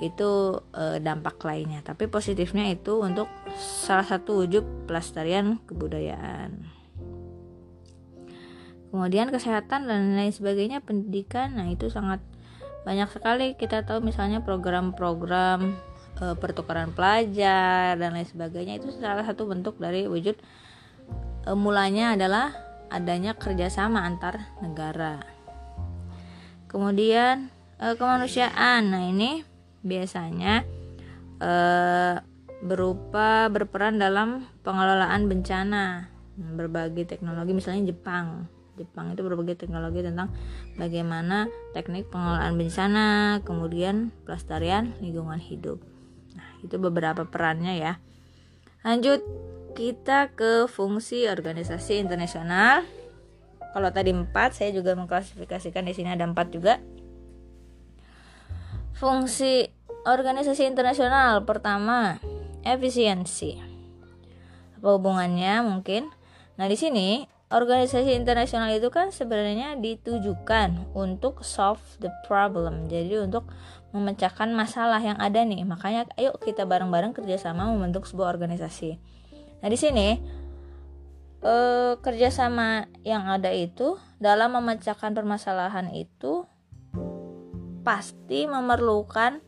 [0.03, 1.81] itu e, dampak lainnya.
[1.81, 6.77] Tapi positifnya itu untuk salah satu wujud pelestarian kebudayaan.
[8.87, 12.23] Kemudian kesehatan dan lain sebagainya, pendidikan, nah itu sangat
[12.87, 15.75] banyak sekali kita tahu misalnya program-program
[16.23, 18.79] e, pertukaran pelajar dan lain sebagainya.
[18.79, 20.39] Itu salah satu bentuk dari wujud
[21.43, 22.55] e, mulanya adalah
[22.87, 25.19] adanya kerjasama antar negara.
[26.67, 27.47] Kemudian
[27.79, 29.43] uh, kemanusiaan, nah ini
[29.83, 30.67] biasanya
[31.39, 32.19] uh,
[32.59, 38.45] berupa berperan dalam pengelolaan bencana berbagai teknologi misalnya Jepang
[38.77, 40.29] Jepang itu berbagai teknologi tentang
[40.77, 43.07] bagaimana teknik pengelolaan bencana,
[43.41, 45.81] kemudian pelestarian lingkungan hidup.
[46.37, 47.93] Nah, itu beberapa perannya ya.
[48.85, 49.25] Lanjut
[49.73, 52.85] kita ke fungsi organisasi internasional.
[53.73, 56.81] Kalau tadi empat, saya juga mengklasifikasikan di sini ada empat juga.
[58.97, 59.69] Fungsi
[60.07, 62.17] organisasi internasional pertama
[62.65, 63.59] efisiensi.
[64.81, 66.09] Apa hubungannya mungkin?
[66.57, 72.91] Nah, di sini organisasi internasional itu kan sebenarnya ditujukan untuk solve the problem.
[72.91, 73.47] Jadi untuk
[73.95, 75.63] memecahkan masalah yang ada nih.
[75.63, 78.99] Makanya ayo kita bareng-bareng kerjasama membentuk sebuah organisasi.
[79.63, 80.19] Nah di sini
[81.39, 86.43] eh, kerjasama yang ada itu dalam memecahkan permasalahan itu
[87.87, 89.39] pasti memerlukan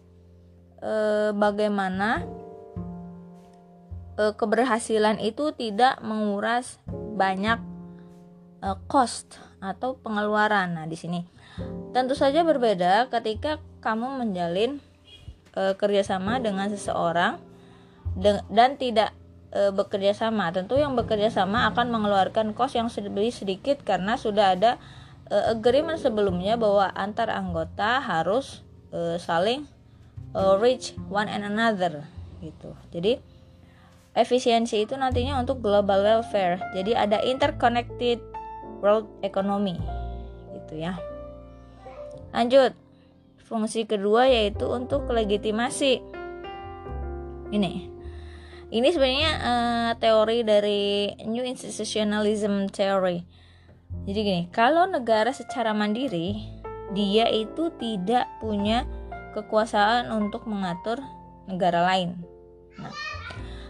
[0.79, 2.23] eh, bagaimana
[4.15, 6.79] eh, keberhasilan itu tidak menguras
[7.19, 7.78] banyak
[8.63, 10.75] uh, cost atau pengeluaran.
[10.75, 11.23] Nah, di sini
[11.91, 14.79] tentu saja berbeda ketika kamu menjalin
[15.55, 17.41] uh, kerjasama dengan seseorang
[18.15, 19.11] de dan tidak
[19.55, 20.51] uh, bekerja sama.
[20.55, 24.71] Tentu yang bekerja sama akan mengeluarkan cost yang lebih sedikit karena sudah ada
[25.31, 29.65] uh, agreement sebelumnya bahwa antar anggota harus uh, saling
[30.33, 32.05] uh, reach one and another
[32.39, 32.71] gitu.
[32.91, 33.19] Jadi
[34.15, 36.59] efisiensi itu nantinya untuk global welfare.
[36.75, 38.19] Jadi ada interconnected
[38.79, 39.77] world economy
[40.55, 40.97] gitu ya.
[42.35, 42.73] Lanjut
[43.43, 46.01] fungsi kedua yaitu untuk legitimasi.
[47.49, 47.89] Ini
[48.69, 53.25] ini sebenarnya uh, teori dari New Institutionalism Theory.
[54.05, 56.37] Jadi gini kalau negara secara mandiri
[56.93, 58.85] dia itu tidak punya
[59.33, 61.01] kekuasaan untuk mengatur
[61.49, 62.21] negara lain.
[62.77, 63.08] Nah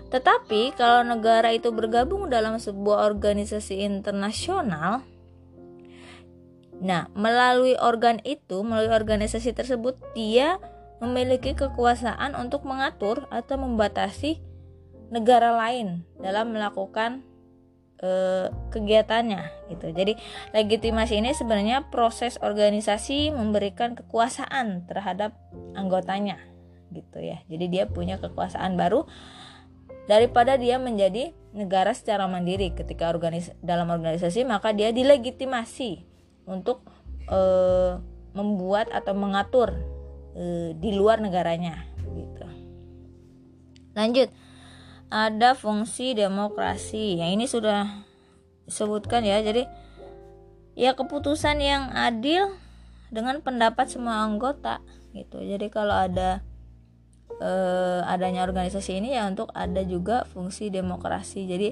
[0.09, 5.05] tetapi kalau negara itu bergabung dalam sebuah organisasi internasional,
[6.81, 10.57] nah melalui organ itu, melalui organisasi tersebut, dia
[10.99, 14.41] memiliki kekuasaan untuk mengatur atau membatasi
[15.13, 17.23] negara lain dalam melakukan
[18.01, 18.09] e,
[18.73, 19.93] kegiatannya gitu.
[19.93, 20.17] Jadi
[20.53, 25.37] legitimasi ini sebenarnya proses organisasi memberikan kekuasaan terhadap
[25.73, 26.41] anggotanya
[26.93, 27.41] gitu ya.
[27.45, 29.05] Jadi dia punya kekuasaan baru
[30.09, 32.73] daripada dia menjadi negara secara mandiri.
[32.73, 36.01] Ketika organis dalam organisasi maka dia dilegitimasi
[36.49, 36.81] untuk
[37.29, 37.41] e,
[38.33, 39.77] membuat atau mengatur
[40.33, 42.45] e, di luar negaranya gitu.
[43.93, 44.33] Lanjut.
[45.13, 47.21] Ada fungsi demokrasi.
[47.21, 47.81] Yang ini sudah
[48.65, 49.45] disebutkan ya.
[49.45, 49.69] Jadi
[50.73, 52.57] ya keputusan yang adil
[53.13, 54.81] dengan pendapat semua anggota
[55.13, 55.41] gitu.
[55.41, 56.41] Jadi kalau ada
[57.39, 61.47] uh, adanya organisasi ini ya untuk ada juga fungsi demokrasi.
[61.47, 61.69] Jadi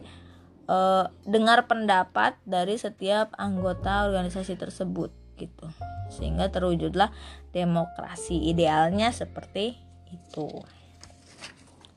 [0.68, 5.68] uh, dengar pendapat dari setiap anggota organisasi tersebut gitu.
[6.11, 7.11] Sehingga terwujudlah
[7.51, 9.78] demokrasi idealnya seperti
[10.09, 10.47] itu.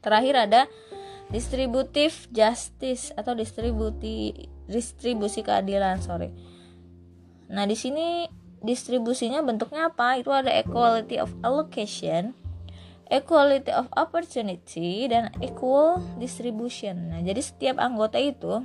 [0.01, 0.63] Terakhir ada
[1.31, 6.35] distributif justice atau distribusi distribusi keadilan sorry.
[7.51, 8.27] Nah di sini
[8.61, 10.19] distribusinya bentuknya apa?
[10.19, 12.35] Itu ada equality of allocation
[13.11, 17.11] equality of opportunity dan equal distribution.
[17.11, 18.63] Nah, jadi setiap anggota itu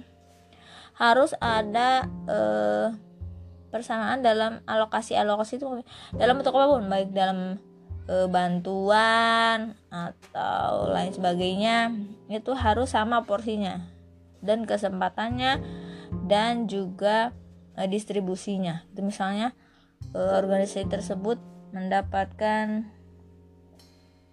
[0.96, 2.88] harus ada eh,
[3.74, 5.68] persamaan dalam alokasi-alokasi itu
[6.16, 7.60] dalam bentuk apa pun, baik dalam
[8.08, 11.91] eh, bantuan atau lain sebagainya,
[12.32, 13.84] itu harus sama porsinya
[14.39, 15.60] dan kesempatannya
[16.30, 17.36] dan juga
[17.76, 18.88] eh, distribusinya.
[18.93, 19.52] Itu misalnya
[20.16, 21.41] eh, organisasi tersebut
[21.76, 22.95] mendapatkan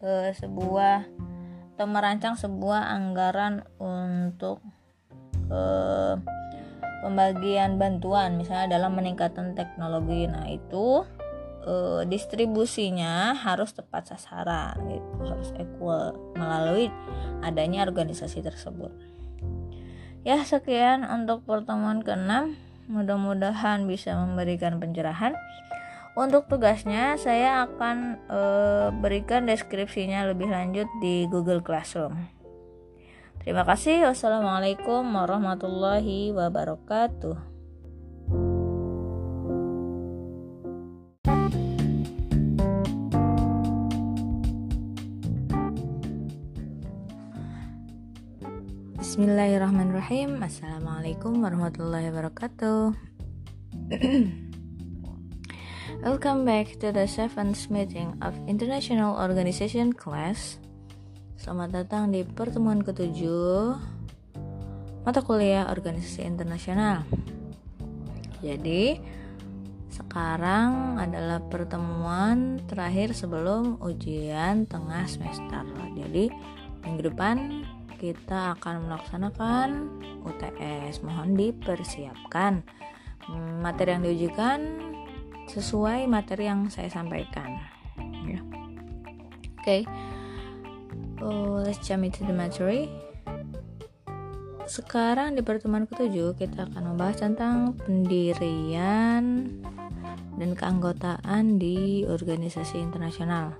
[0.02, 1.06] ke sebuah
[1.78, 4.58] atau merancang sebuah anggaran untuk
[5.46, 5.64] ke
[7.06, 10.26] pembagian bantuan misalnya dalam meningkatkan teknologi.
[10.26, 11.06] Nah itu
[11.62, 15.10] e, distribusinya harus tepat sasaran gitu.
[15.22, 16.90] Harus equal melalui
[17.46, 18.90] adanya organisasi tersebut.
[20.22, 22.58] Ya sekian untuk pertemuan keenam.
[22.90, 25.38] Mudah-mudahan bisa memberikan pencerahan
[26.12, 28.40] untuk tugasnya saya akan e,
[29.00, 32.20] berikan deskripsinya lebih lanjut di Google Classroom.
[33.40, 34.06] Terima kasih.
[34.06, 37.52] Wassalamualaikum warahmatullahi wabarakatuh.
[49.02, 52.96] Bismillahirrahmanirrahim Assalamualaikum warahmatullahi wabarakatuh
[56.02, 60.58] Welcome back to the seventh meeting of International Organization class
[61.38, 63.78] Selamat datang di pertemuan ketujuh
[65.06, 67.06] Mata kuliah organisasi internasional
[68.42, 68.98] Jadi
[69.94, 75.62] sekarang adalah pertemuan terakhir sebelum ujian tengah semester.
[75.94, 76.34] Jadi
[76.82, 77.62] minggu depan
[78.02, 79.68] kita akan melaksanakan
[80.26, 80.98] UTS.
[81.06, 82.66] Mohon dipersiapkan
[83.62, 84.60] materi yang diujikan
[85.52, 87.60] sesuai materi yang saya sampaikan.
[88.24, 88.40] Ya.
[89.60, 89.80] Oke, okay.
[91.20, 92.88] uh, let's jump into the material.
[94.64, 99.52] Sekarang di pertemuan ketujuh kita akan membahas tentang pendirian
[100.40, 103.52] dan keanggotaan di organisasi internasional.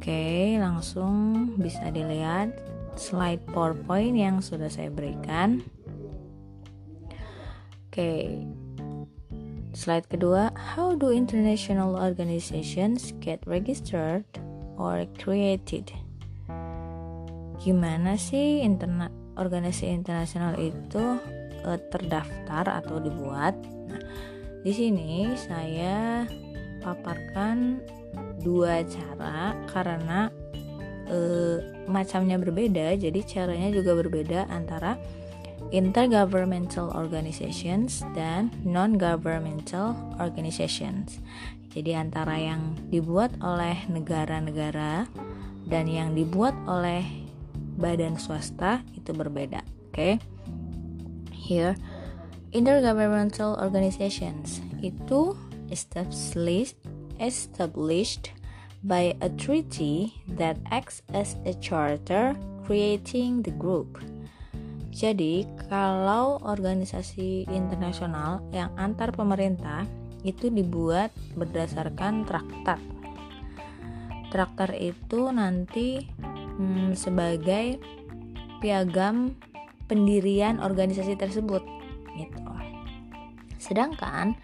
[0.00, 2.56] Oke, langsung bisa dilihat
[2.96, 5.60] slide PowerPoint yang sudah saya berikan.
[7.92, 8.40] Oke.
[9.72, 14.28] Slide kedua, how do international organizations get registered
[14.76, 15.88] or created?
[17.56, 19.08] Gimana sih internet
[19.40, 21.16] organisasi internasional itu
[21.64, 23.56] uh, terdaftar atau dibuat.
[23.88, 24.02] Nah,
[24.60, 26.28] di sini saya
[26.84, 27.80] paparkan
[28.44, 30.28] dua cara karena
[31.08, 35.00] uh, macamnya berbeda, jadi caranya juga berbeda antara
[35.72, 41.18] intergovernmental organizations dan non-governmental organizations.
[41.72, 45.08] Jadi antara yang dibuat oleh negara-negara
[45.64, 47.00] dan yang dibuat oleh
[47.80, 49.64] badan swasta itu berbeda.
[49.88, 49.96] Oke.
[49.96, 50.12] Okay?
[51.32, 51.74] Here
[52.52, 55.34] intergovernmental organizations itu
[55.72, 56.76] established
[57.16, 58.36] established
[58.84, 63.98] by a treaty that acts as a charter creating the group.
[64.92, 69.88] Jadi, kalau organisasi internasional yang antar pemerintah
[70.20, 72.76] itu dibuat berdasarkan traktat.
[74.28, 76.12] Traktat itu nanti
[76.60, 77.80] hmm, sebagai
[78.60, 79.34] piagam
[79.88, 81.64] pendirian organisasi tersebut
[82.14, 82.44] gitu.
[83.58, 84.36] Sedangkan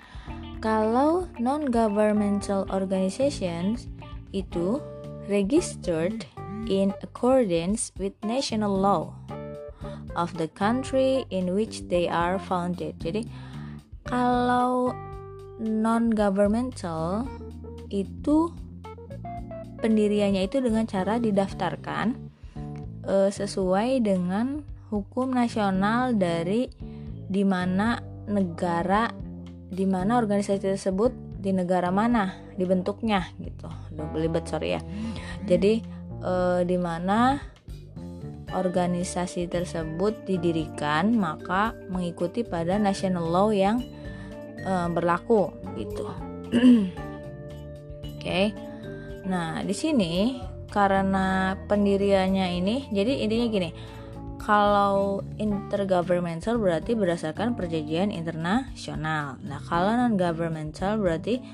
[0.58, 3.86] kalau non-governmental organizations
[4.34, 4.82] itu
[5.30, 6.26] registered
[6.66, 9.14] in accordance with national law
[10.16, 12.96] of the country in which they are founded.
[13.02, 13.28] Jadi
[14.08, 14.94] kalau
[15.58, 17.26] non-governmental
[17.90, 18.52] itu
[19.78, 22.06] pendiriannya itu dengan cara didaftarkan
[23.06, 26.68] e, sesuai dengan hukum nasional dari
[27.28, 29.12] di mana negara
[29.68, 34.82] di mana organisasi tersebut di negara mana dibentuknya gitu belibet sorry ya
[35.46, 35.80] jadi
[36.18, 36.32] e,
[36.66, 37.38] di mana
[38.54, 43.82] organisasi tersebut didirikan maka mengikuti pada national law yang
[44.62, 46.08] e, berlaku gitu
[46.52, 48.54] oke okay.
[49.28, 50.40] Nah, di sini
[50.72, 53.70] karena pendiriannya ini, jadi intinya gini.
[54.40, 59.36] Kalau intergovernmental berarti berdasarkan perjanjian internasional.
[59.44, 61.44] Nah, kalau non governmental berarti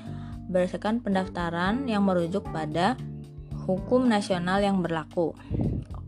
[0.47, 2.95] berdasarkan pendaftaran yang merujuk pada
[3.67, 5.35] hukum nasional yang berlaku.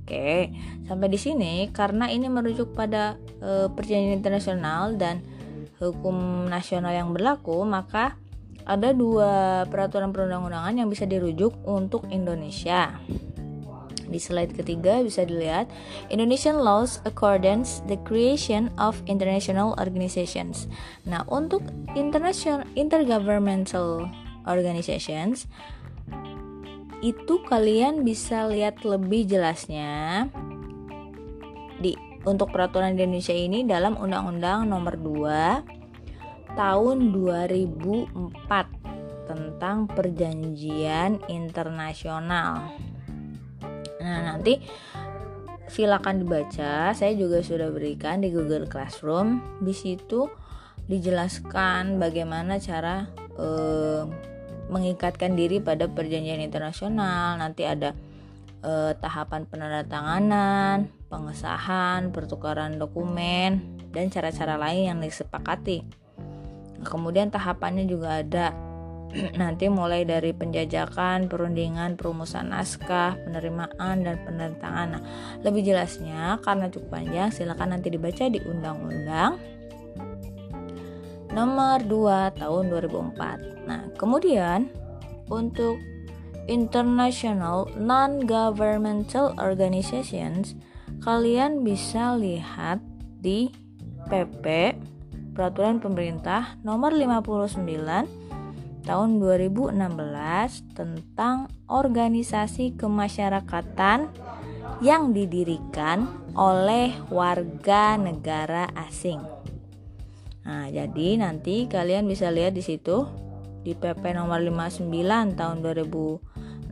[0.08, 0.56] Oke,
[0.88, 5.20] sampai di sini karena ini merujuk pada e, perjanjian internasional dan
[5.84, 8.16] hukum nasional yang berlaku, maka
[8.64, 12.96] ada dua peraturan perundang-undangan yang bisa dirujuk untuk Indonesia.
[14.08, 15.68] Di slide ketiga bisa dilihat
[16.08, 20.72] Indonesian laws accordance the creation of international organizations.
[21.04, 21.68] Nah, untuk
[22.00, 24.08] international intergovernmental
[24.48, 25.52] organizations
[27.02, 30.26] itu kalian bisa lihat lebih jelasnya
[31.78, 31.94] di
[32.26, 42.74] untuk peraturan di Indonesia ini dalam Undang-Undang Nomor 2 tahun 2004 tentang perjanjian internasional.
[44.02, 44.58] Nah, nanti
[45.68, 46.96] silakan dibaca.
[46.96, 49.60] Saya juga sudah berikan di Google Classroom.
[49.62, 50.32] Di situ
[50.88, 54.04] dijelaskan bagaimana cara eh,
[54.68, 57.40] mengikatkan diri pada perjanjian internasional.
[57.40, 57.96] Nanti ada
[58.64, 66.08] eh, tahapan penandatanganan, pengesahan, pertukaran dokumen, dan cara-cara lain yang disepakati
[66.86, 68.54] kemudian tahapannya juga ada
[69.42, 75.02] nanti mulai dari penjajakan, perundingan, perumusan naskah, penerimaan dan penandatanganan.
[75.48, 79.57] Lebih jelasnya karena cukup panjang silakan nanti dibaca di Undang-Undang
[81.38, 83.70] Nomor 2 tahun 2004.
[83.70, 84.74] Nah, kemudian
[85.30, 85.78] untuk
[86.50, 90.58] International Non-Governmental Organizations
[91.06, 92.82] kalian bisa lihat
[93.22, 93.54] di
[94.10, 94.74] PP
[95.38, 97.62] Peraturan Pemerintah Nomor 59
[98.82, 99.78] tahun 2016
[100.74, 104.10] tentang organisasi kemasyarakatan
[104.82, 109.37] yang didirikan oleh warga negara asing.
[110.48, 113.04] Nah, jadi nanti kalian bisa lihat di situ
[113.68, 114.88] di PP nomor 59
[115.36, 116.72] tahun 2016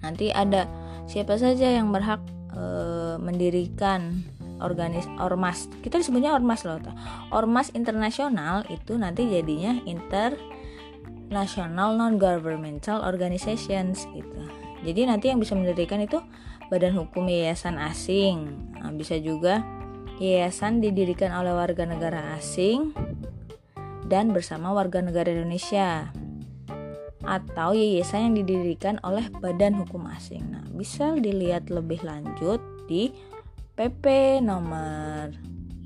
[0.00, 0.64] nanti ada
[1.04, 2.24] siapa saja yang berhak
[2.56, 2.64] e,
[3.20, 4.24] mendirikan
[4.64, 5.68] organis ormas.
[5.84, 6.80] Kita disebutnya ormas loh.
[7.28, 14.40] Ormas internasional itu nanti jadinya international non governmental organizations gitu.
[14.80, 16.24] Jadi nanti yang bisa mendirikan itu
[16.72, 18.48] badan hukum yayasan asing.
[18.80, 19.60] Nah, bisa juga
[20.20, 22.92] Yayasan didirikan oleh warga negara asing
[24.04, 26.12] dan bersama warga negara Indonesia
[27.24, 30.44] atau yayasan yang didirikan oleh badan hukum asing.
[30.52, 33.12] Nah, bisa dilihat lebih lanjut di
[33.76, 34.04] PP
[34.44, 35.32] nomor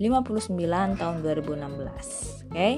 [0.02, 2.50] 59 tahun 2016.
[2.50, 2.50] Oke.
[2.50, 2.74] Okay?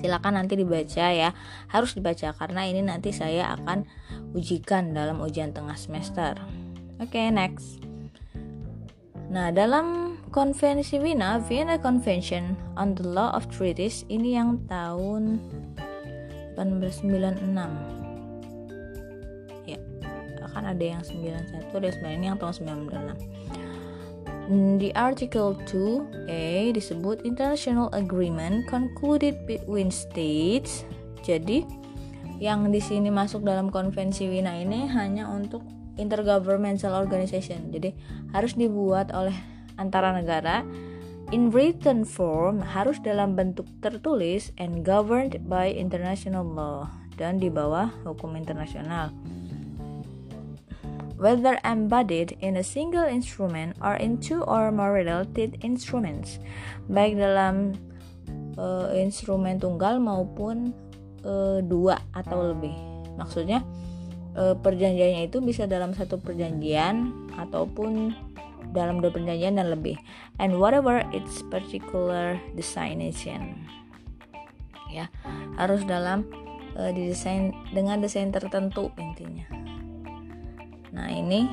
[0.00, 1.30] Silakan nanti dibaca ya.
[1.68, 3.84] Harus dibaca karena ini nanti saya akan
[4.32, 6.40] ujikan dalam ujian tengah semester.
[6.96, 7.79] Oke, okay, next.
[9.30, 15.38] Nah, dalam konvensi Wina, Vienna Convention on the Law of Treaties ini yang tahun
[16.58, 17.46] 1896.
[19.70, 19.78] Ya,
[20.50, 24.82] akan ada yang 91, ada yang ini yang tahun 96.
[24.82, 30.82] Di Article 2A disebut International Agreement concluded between states.
[31.22, 31.62] Jadi,
[32.42, 35.62] yang di sini masuk dalam konvensi Wina ini hanya untuk
[36.00, 37.68] intergovernmental organization.
[37.68, 37.92] Jadi
[38.32, 39.36] harus dibuat oleh
[39.76, 40.64] antara negara
[41.30, 47.92] in written form harus dalam bentuk tertulis and governed by international law dan di bawah
[48.02, 49.12] hukum internasional.
[51.20, 56.40] Whether embodied in a single instrument or in two or more related instruments,
[56.88, 57.76] baik dalam
[58.56, 60.72] uh, instrumen tunggal maupun
[61.20, 62.72] uh, dua atau lebih.
[63.20, 63.60] Maksudnya
[64.34, 68.14] e, perjanjiannya itu bisa dalam satu perjanjian ataupun
[68.70, 69.98] dalam dua perjanjian dan lebih.
[70.38, 73.66] And whatever its particular designation
[74.90, 75.06] ya
[75.54, 76.26] harus dalam
[76.74, 79.46] e, didesain dengan desain tertentu intinya.
[80.90, 81.46] Nah ini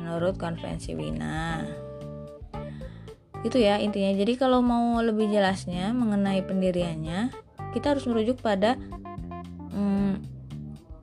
[0.00, 1.64] menurut konvensi Wina.
[3.44, 4.16] Itu ya intinya.
[4.16, 7.44] Jadi kalau mau lebih jelasnya mengenai pendiriannya
[7.76, 8.78] kita harus merujuk pada
[9.74, 10.33] hmm,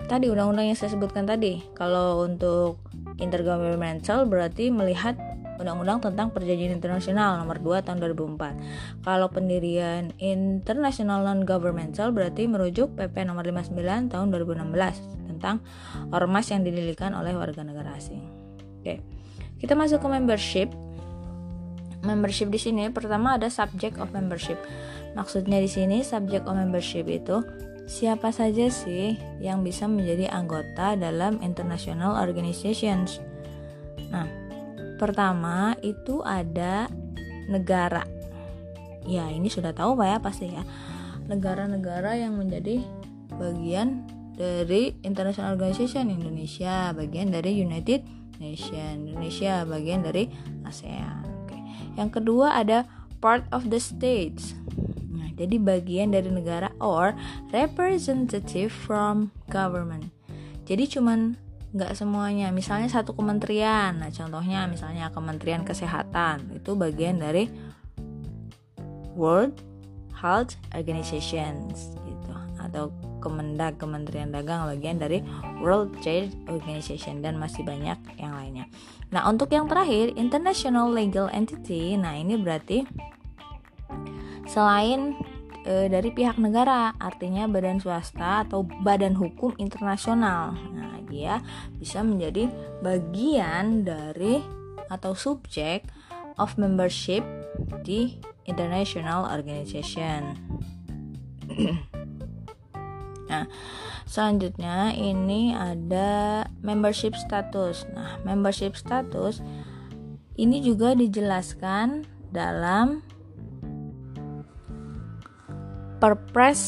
[0.07, 1.61] tadi undang-undang yang saya sebutkan tadi.
[1.77, 2.81] Kalau untuk
[3.21, 5.17] intergovernmental berarti melihat
[5.61, 9.05] Undang-Undang tentang Perjanjian Internasional nomor 2 tahun 2004.
[9.05, 15.61] Kalau pendirian international non-governmental berarti merujuk PP nomor 59 tahun 2016 tentang
[16.09, 18.25] ormas yang didirikan oleh warga negara asing.
[18.81, 19.05] Oke.
[19.61, 20.73] Kita masuk ke membership.
[22.01, 24.57] Membership di sini pertama ada subject of membership.
[25.13, 27.45] Maksudnya di sini subject of membership itu
[27.89, 33.19] Siapa saja sih yang bisa menjadi anggota dalam international organizations?
[34.09, 34.27] Nah,
[34.97, 36.87] pertama itu ada
[37.49, 38.05] negara.
[39.05, 40.63] Ya, ini sudah tahu Pak ya pasti ya.
[41.25, 42.83] Negara-negara yang menjadi
[43.35, 44.05] bagian
[44.35, 48.01] dari international organization Indonesia, bagian dari United
[48.41, 50.25] Nation, Indonesia bagian dari
[50.65, 51.45] ASEAN.
[51.45, 51.57] Oke.
[51.97, 52.89] Yang kedua ada
[53.21, 54.57] part of the states
[55.41, 57.17] jadi bagian dari negara or
[57.49, 60.13] representative from government.
[60.69, 61.33] Jadi cuman
[61.73, 62.53] nggak semuanya.
[62.53, 63.97] Misalnya satu kementerian.
[63.97, 66.53] Nah contohnya misalnya kementerian kesehatan.
[66.53, 67.49] Itu bagian dari
[69.17, 69.57] World
[70.13, 72.33] Health Organizations gitu.
[72.61, 75.21] Atau Kemendak Kementerian Dagang bagian dari
[75.61, 78.65] World Trade Organization dan masih banyak yang lainnya.
[79.13, 82.81] Nah, untuk yang terakhir International Legal Entity, nah ini berarti
[84.49, 85.13] selain
[85.65, 90.57] e, dari pihak negara, artinya badan swasta atau badan hukum internasional.
[90.73, 91.41] Nah, dia
[91.77, 92.49] bisa menjadi
[92.81, 94.41] bagian dari
[94.91, 95.87] atau subjek
[96.35, 97.23] of membership
[97.85, 98.19] di
[98.49, 100.35] international organization.
[103.31, 103.45] nah,
[104.09, 107.85] selanjutnya ini ada membership status.
[107.93, 109.39] Nah, membership status
[110.39, 113.03] ini juga dijelaskan dalam
[116.01, 116.61] Perpres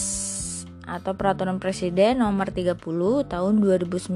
[0.85, 2.77] atau Peraturan Presiden Nomor 30
[3.25, 4.13] Tahun 2019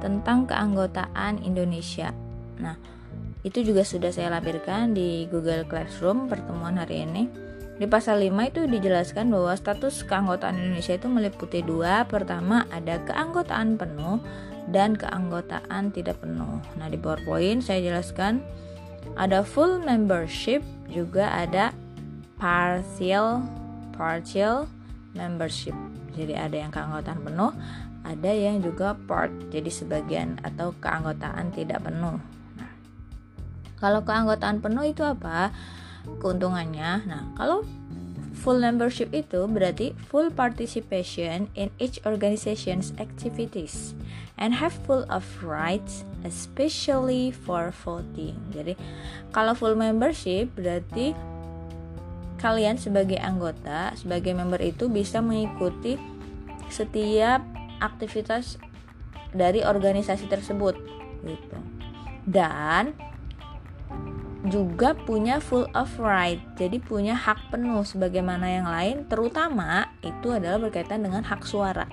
[0.00, 2.16] tentang keanggotaan Indonesia.
[2.56, 2.80] Nah,
[3.44, 7.28] itu juga sudah saya lampirkan di Google Classroom pertemuan hari ini.
[7.76, 12.08] Di pasal 5 itu dijelaskan bahwa status keanggotaan Indonesia itu meliputi dua.
[12.08, 14.24] Pertama ada keanggotaan penuh
[14.72, 16.64] dan keanggotaan tidak penuh.
[16.80, 18.40] Nah, di PowerPoint saya jelaskan
[19.20, 21.76] ada full membership, juga ada
[22.40, 23.57] partial
[23.98, 24.70] partial
[25.18, 25.74] membership.
[26.14, 27.52] Jadi ada yang keanggotaan penuh,
[28.06, 32.16] ada yang juga part, jadi sebagian atau keanggotaan tidak penuh.
[32.56, 32.72] Nah,
[33.82, 35.50] kalau keanggotaan penuh itu apa?
[36.16, 37.04] keuntungannya.
[37.04, 37.68] Nah, kalau
[38.32, 43.92] full membership itu berarti full participation in each organization's activities
[44.38, 48.38] and have full of rights especially for voting.
[48.54, 48.78] Jadi,
[49.34, 51.12] kalau full membership berarti
[52.38, 55.98] kalian sebagai anggota, sebagai member itu bisa mengikuti
[56.70, 57.42] setiap
[57.82, 58.56] aktivitas
[59.34, 60.78] dari organisasi tersebut
[61.26, 61.58] gitu.
[62.24, 62.94] Dan
[64.46, 70.62] juga punya full of right, jadi punya hak penuh sebagaimana yang lain, terutama itu adalah
[70.62, 71.90] berkaitan dengan hak suara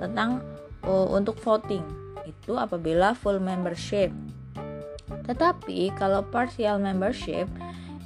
[0.00, 0.40] tentang
[0.82, 1.84] uh, untuk voting
[2.24, 4.10] itu apabila full membership.
[5.06, 7.46] Tetapi kalau partial membership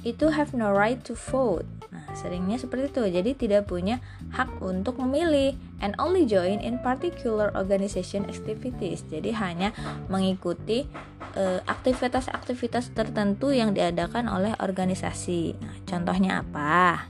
[0.01, 1.67] itu have no right to vote.
[1.91, 3.03] Nah, seringnya seperti itu.
[3.07, 3.99] Jadi tidak punya
[4.33, 5.53] hak untuk memilih
[5.83, 9.05] and only join in particular organization activities.
[9.07, 9.75] Jadi hanya
[10.07, 10.87] mengikuti
[11.31, 15.55] Eh, aktivitas-aktivitas tertentu yang diadakan oleh organisasi.
[15.63, 17.07] Nah, contohnya apa?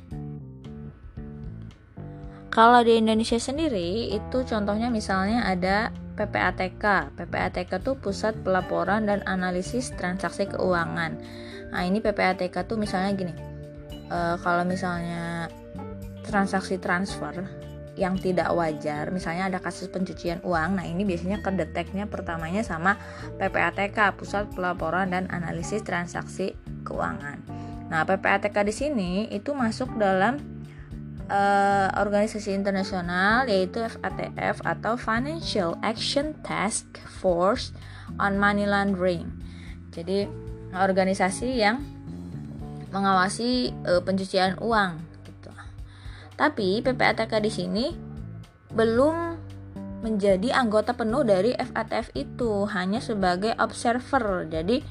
[2.53, 5.89] Kalau di Indonesia sendiri itu contohnya misalnya ada
[6.22, 7.18] PPATK.
[7.18, 11.18] PPATK itu Pusat Pelaporan dan Analisis Transaksi Keuangan.
[11.72, 13.34] Nah, ini PPATK tuh misalnya gini.
[14.11, 15.48] E, kalau misalnya
[16.27, 17.48] transaksi transfer
[17.95, 20.80] yang tidak wajar, misalnya ada kasus pencucian uang.
[20.80, 22.99] Nah, ini biasanya kedeteknya pertamanya sama
[23.39, 27.39] PPATK, Pusat Pelaporan dan Analisis Transaksi Keuangan.
[27.91, 30.39] Nah, PPATK di sini itu masuk dalam
[31.27, 36.88] uh, organisasi internasional yaitu FATF atau Financial Action Task
[37.19, 37.76] Force
[38.19, 39.27] on Money Laundering.
[39.91, 41.84] Jadi, organisasi yang
[42.91, 45.11] mengawasi uh, pencucian uang
[46.41, 47.85] tapi PPATK di sini
[48.73, 49.38] belum
[50.02, 54.49] menjadi anggota penuh dari FATF itu, hanya sebagai observer.
[54.49, 54.81] Jadi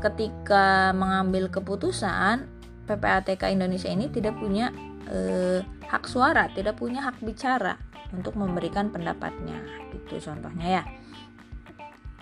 [0.00, 2.48] ketika mengambil keputusan,
[2.88, 4.72] PPATK Indonesia ini tidak punya
[5.12, 7.76] eh, hak suara, tidak punya hak bicara
[8.16, 9.60] untuk memberikan pendapatnya.
[9.92, 10.82] Gitu contohnya ya.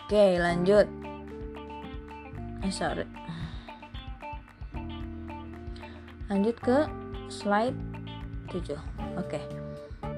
[0.02, 0.90] Oke, lanjut.
[2.62, 3.06] Eh, sorry.
[6.30, 6.88] Lanjut ke
[7.28, 7.76] slide
[8.48, 8.78] 7.
[9.18, 9.36] Oke.
[9.36, 9.44] Okay.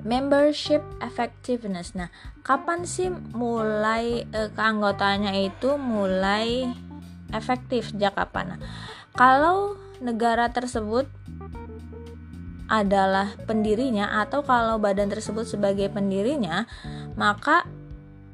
[0.05, 1.97] Membership effectiveness.
[1.97, 2.13] Nah,
[2.45, 6.69] kapan sih mulai eh, keanggotaannya itu mulai
[7.33, 8.55] efektif sejak kapan?
[8.55, 8.61] Nah,
[9.17, 11.09] kalau negara tersebut
[12.69, 16.69] adalah pendirinya atau kalau badan tersebut sebagai pendirinya,
[17.17, 17.65] maka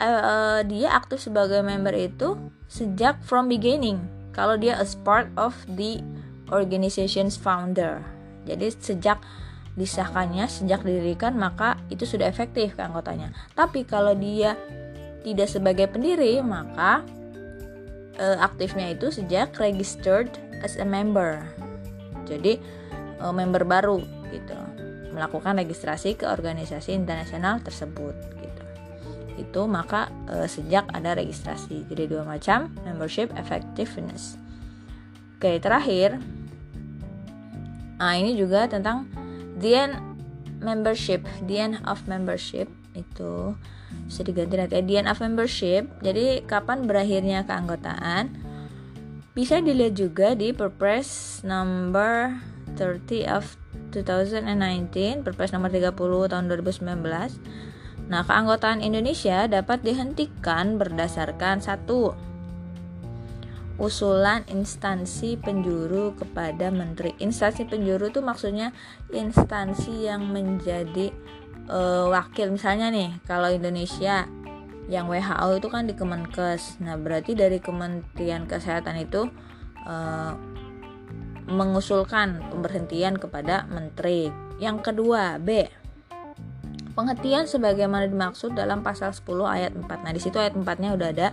[0.02, 2.34] eh, eh, dia aktif sebagai member itu
[2.70, 3.98] sejak from beginning.
[4.30, 5.98] Kalau dia as part of the
[6.54, 7.98] organization's founder.
[8.46, 9.18] Jadi sejak
[9.78, 13.34] disahkannya sejak didirikan maka itu sudah efektif keanggotanya.
[13.54, 14.54] Tapi kalau dia
[15.26, 17.02] tidak sebagai pendiri maka
[18.18, 20.30] e, aktifnya itu sejak registered
[20.62, 21.42] as a member.
[22.26, 22.58] Jadi
[23.18, 24.58] e, member baru gitu
[25.10, 28.39] melakukan registrasi ke organisasi internasional tersebut.
[29.40, 31.88] Itu maka e, sejak ada registrasi.
[31.88, 34.36] Jadi dua macam membership effectiveness.
[35.40, 36.20] Oke, terakhir.
[37.96, 39.08] Nah, ini juga tentang
[39.56, 39.94] the end
[40.60, 43.56] membership the end of membership itu.
[44.06, 45.88] Bisa diganti nanti the end of membership.
[46.04, 48.36] Jadi kapan berakhirnya keanggotaan?
[49.32, 52.36] Bisa dilihat juga di Perpres number
[52.76, 53.56] 30 of
[53.90, 55.94] 2019 Perpres nomor 30
[56.30, 56.86] tahun 2019
[58.10, 62.10] Nah, keanggotaan Indonesia dapat dihentikan berdasarkan satu
[63.78, 67.14] usulan instansi penjuru kepada menteri.
[67.22, 68.74] Instansi penjuru itu maksudnya
[69.14, 71.14] instansi yang menjadi
[71.70, 74.28] uh, wakil misalnya nih kalau Indonesia
[74.90, 76.82] yang WHO itu kan di Kemenkes.
[76.82, 79.30] Nah, berarti dari Kementerian Kesehatan itu
[79.86, 80.34] uh,
[81.46, 84.34] mengusulkan pemberhentian kepada menteri.
[84.58, 85.70] Yang kedua, B.
[87.00, 89.88] Penghentian sebagaimana dimaksud dalam pasal 10 ayat 4.
[90.04, 91.28] Nah, di situ ayat 4-nya udah ada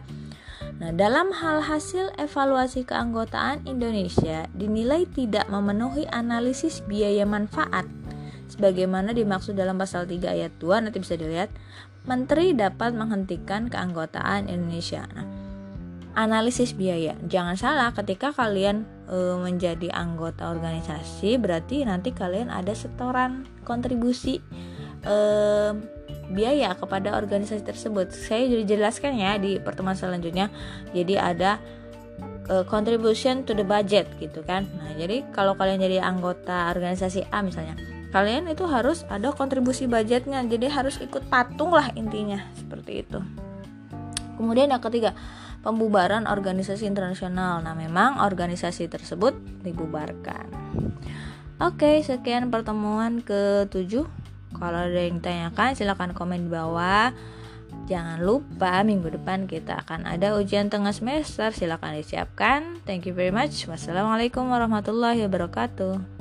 [0.77, 7.89] Nah, dalam hal hasil evaluasi keanggotaan Indonesia dinilai tidak memenuhi analisis biaya manfaat
[8.45, 11.49] sebagaimana dimaksud dalam pasal 3 ayat 2 nanti bisa dilihat
[12.06, 15.10] menteri dapat menghentikan keanggotaan Indonesia.
[15.18, 15.26] Nah,
[16.14, 17.18] analisis biaya.
[17.26, 24.45] Jangan salah ketika kalian e, menjadi anggota organisasi berarti nanti kalian ada setoran kontribusi
[25.07, 25.17] e,
[26.27, 28.11] biaya kepada organisasi tersebut.
[28.11, 30.51] Saya sudah jelaskan ya di pertemuan selanjutnya.
[30.91, 31.57] Jadi ada
[32.51, 34.67] uh, contribution to the budget gitu kan.
[34.79, 37.79] Nah, jadi kalau kalian jadi anggota organisasi A misalnya,
[38.11, 40.43] kalian itu harus ada kontribusi budgetnya.
[40.47, 43.19] Jadi harus ikut patung lah intinya seperti itu.
[44.38, 45.17] Kemudian yang ketiga,
[45.65, 47.63] pembubaran organisasi internasional.
[47.63, 49.34] Nah, memang organisasi tersebut
[49.65, 50.47] dibubarkan.
[51.57, 54.05] Oke, sekian pertemuan ke-7.
[54.55, 57.11] Kalau ada yang ditanyakan silahkan komen di bawah.
[57.87, 61.51] Jangan lupa minggu depan kita akan ada ujian tengah semester.
[61.51, 62.83] Silahkan disiapkan.
[62.87, 63.67] Thank you very much.
[63.67, 66.16] Wassalamualaikum warahmatullahi wabarakatuh.